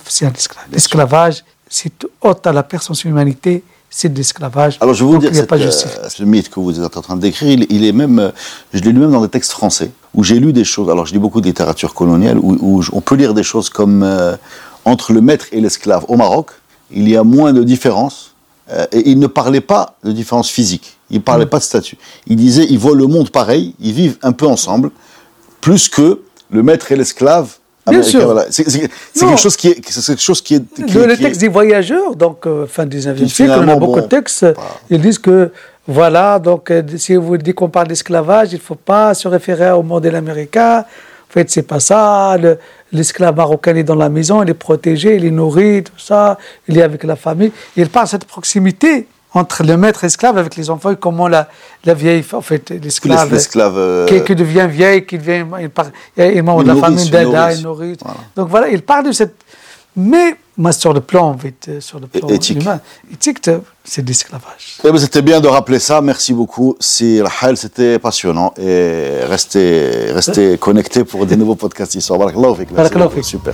c'est 0.07 0.25
un 0.25 0.31
esclave. 0.33 0.65
L'esclavage, 0.71 1.43
c'est 1.73 2.05
haute 2.21 2.45
à 2.45 2.53
la 2.53 2.63
personne 2.63 2.95
sur 2.95 3.09
l'humanité, 3.09 3.63
c'est 3.89 4.09
de 4.09 4.17
l'esclavage. 4.17 4.77
Alors 4.81 4.93
je 4.93 5.03
vais 5.03 5.11
vous 5.11 5.17
dire, 5.17 5.33
cette, 5.33 5.47
pas 5.47 5.57
euh, 5.57 5.71
ce 5.71 6.23
mythe 6.23 6.49
que 6.49 6.59
vous 6.59 6.79
êtes 6.79 6.97
en 6.97 7.01
train 7.01 7.15
de 7.15 7.21
décrire, 7.21 7.51
il, 7.51 7.65
il 7.69 7.85
est 7.85 7.91
même, 7.91 8.19
euh, 8.19 8.31
je 8.73 8.81
l'ai 8.81 8.91
lu 8.91 8.99
même 8.99 9.11
dans 9.11 9.21
des 9.21 9.29
textes 9.29 9.51
français, 9.51 9.91
où 10.13 10.23
j'ai 10.23 10.39
lu 10.39 10.53
des 10.53 10.63
choses, 10.63 10.89
alors 10.89 11.05
je 11.05 11.13
lis 11.13 11.19
beaucoup 11.19 11.41
de 11.41 11.45
littérature 11.45 11.93
coloniale, 11.93 12.37
où, 12.39 12.83
on 12.91 13.01
peut 13.01 13.15
lire 13.15 13.33
des 13.33 13.43
choses 13.43 13.69
comme 13.69 14.03
euh, 14.03 14.35
entre 14.85 15.13
le 15.13 15.21
maître 15.21 15.47
et 15.51 15.61
l'esclave 15.61 16.05
au 16.07 16.15
Maroc, 16.15 16.51
il 16.91 17.09
y 17.09 17.17
a 17.17 17.23
moins 17.23 17.53
de 17.53 17.63
différence, 17.63 18.33
euh, 18.69 18.85
et 18.91 19.09
il 19.09 19.19
ne 19.19 19.27
parlait 19.27 19.61
pas 19.61 19.95
de 20.03 20.11
différence 20.11 20.49
physique, 20.49 20.97
il 21.09 21.17
ne 21.17 21.21
parlait 21.21 21.45
pas 21.45 21.57
de 21.57 21.63
statut. 21.63 21.97
Il 22.27 22.37
disait, 22.37 22.65
ils 22.69 22.79
voient 22.79 22.95
le 22.95 23.07
monde 23.07 23.29
pareil, 23.29 23.75
ils 23.79 23.93
vivent 23.93 24.17
un 24.21 24.31
peu 24.31 24.47
ensemble, 24.47 24.91
plus 25.59 25.89
que 25.89 26.21
le 26.49 26.63
maître 26.63 26.91
et 26.91 26.95
l'esclave. 26.95 27.57
Bien 27.87 27.99
américain. 28.01 28.45
C'est 28.49 28.63
quelque 29.25 29.37
chose 29.39 29.57
qui 29.57 29.67
est, 29.69 29.81
c'est 29.89 30.05
quelque 30.13 30.21
chose 30.21 30.41
qui 30.41 30.55
est, 30.55 30.63
qui- 30.75 30.93
Le, 30.93 31.05
le 31.05 31.15
qui 31.15 31.21
est- 31.21 31.25
texte 31.25 31.41
des 31.41 31.47
voyageurs, 31.49 32.15
donc 32.15 32.45
euh, 32.47 32.65
fin 32.67 32.85
19e 32.85 33.15
Qui 33.15 33.29
siècle, 33.29 33.53
on 33.57 33.67
a 33.67 33.75
beaucoup 33.75 33.95
bon, 33.95 34.01
de 34.01 34.07
textes. 34.07 34.45
Ils 34.89 35.01
disent 35.01 35.19
que, 35.19 35.51
voilà, 35.87 36.39
donc 36.39 36.71
euh, 36.71 36.81
si 36.97 37.15
vous 37.15 37.35
dites 37.37 37.55
qu'on 37.55 37.69
parle 37.69 37.87
d'esclavage, 37.87 38.49
il 38.53 38.55
ne 38.55 38.61
faut 38.61 38.75
pas 38.75 39.13
se 39.13 39.27
référer 39.27 39.71
au 39.71 39.83
modèle 39.83 40.15
américain. 40.15 40.79
En 41.29 41.33
fait, 41.33 41.49
c'est 41.49 41.63
pas 41.63 41.79
ça. 41.79 42.37
Le- 42.37 42.57
L'esclave 42.91 43.35
marocain 43.35 43.75
est 43.75 43.83
dans 43.83 43.95
la 43.95 44.07
maison, 44.07 44.43
il 44.43 44.49
est 44.51 44.53
protégé, 44.53 45.15
il 45.15 45.25
est 45.25 45.31
nourri, 45.31 45.81
tout 45.83 45.97
ça. 45.97 46.37
Il 46.67 46.77
est 46.77 46.83
avec 46.83 47.03
la 47.03 47.15
famille. 47.15 47.51
Il 47.75 47.89
parle 47.89 48.05
de 48.05 48.11
cette 48.11 48.25
proximité 48.25 49.07
entre 49.33 49.63
le 49.63 49.77
maître 49.77 50.03
et 50.03 50.07
l'esclave 50.07 50.37
avec 50.37 50.55
les 50.55 50.69
enfants 50.69 50.91
et 50.91 50.95
comment 50.95 51.27
la, 51.27 51.47
la 51.85 51.93
vieille, 51.93 52.23
en 52.33 52.41
fait, 52.41 52.69
l'esclave. 52.69 53.31
l'esclave. 53.31 53.73
euh, 53.77 54.05
qui, 54.05 54.23
qui 54.23 54.35
devient 54.35 54.67
vieille, 54.69 55.05
qui 55.05 55.17
devient, 55.17 55.45
il, 55.59 55.69
part, 55.69 55.87
il 56.17 56.23
est 56.23 56.41
membre 56.41 56.61
Une 56.61 56.67
de 56.69 56.73
la 56.73 56.79
famille 56.79 57.09
d'Ada, 57.09 57.53
il 57.53 57.63
nourrit. 57.63 57.97
Voilà. 58.01 58.17
Donc 58.35 58.49
voilà, 58.49 58.67
il 58.69 58.81
parle 58.81 59.05
de 59.07 59.11
cette. 59.11 59.35
Mais 59.95 60.35
moi, 60.57 60.71
sur 60.71 60.91
le 60.91 61.01
plan, 61.01 61.29
en 61.29 61.37
fait, 61.37 61.53
euh, 61.69 61.79
sur 61.79 61.99
le 61.99 62.07
plan 62.07 62.27
Éthique. 62.27 62.61
humain, 62.61 62.79
éthique, 63.11 63.47
euh, 63.47 63.59
c'est 63.83 64.01
de 64.01 64.07
l'esclavage. 64.07 64.77
Eh 64.83 64.91
ben, 64.91 64.97
c'était 64.97 65.21
bien 65.21 65.39
de 65.39 65.47
rappeler 65.47 65.79
ça. 65.79 66.01
Merci 66.01 66.33
beaucoup. 66.33 66.75
Si 66.79 67.21
Rahel, 67.21 67.57
c'était 67.57 67.99
passionnant. 67.99 68.53
Et 68.57 69.19
restez, 69.25 70.11
restez 70.11 70.57
connectés 70.57 71.03
pour 71.03 71.25
des 71.27 71.35
nouveaux 71.37 71.55
podcasts. 71.55 71.97
Barakallahu. 72.09 73.21
Super. 73.23 73.53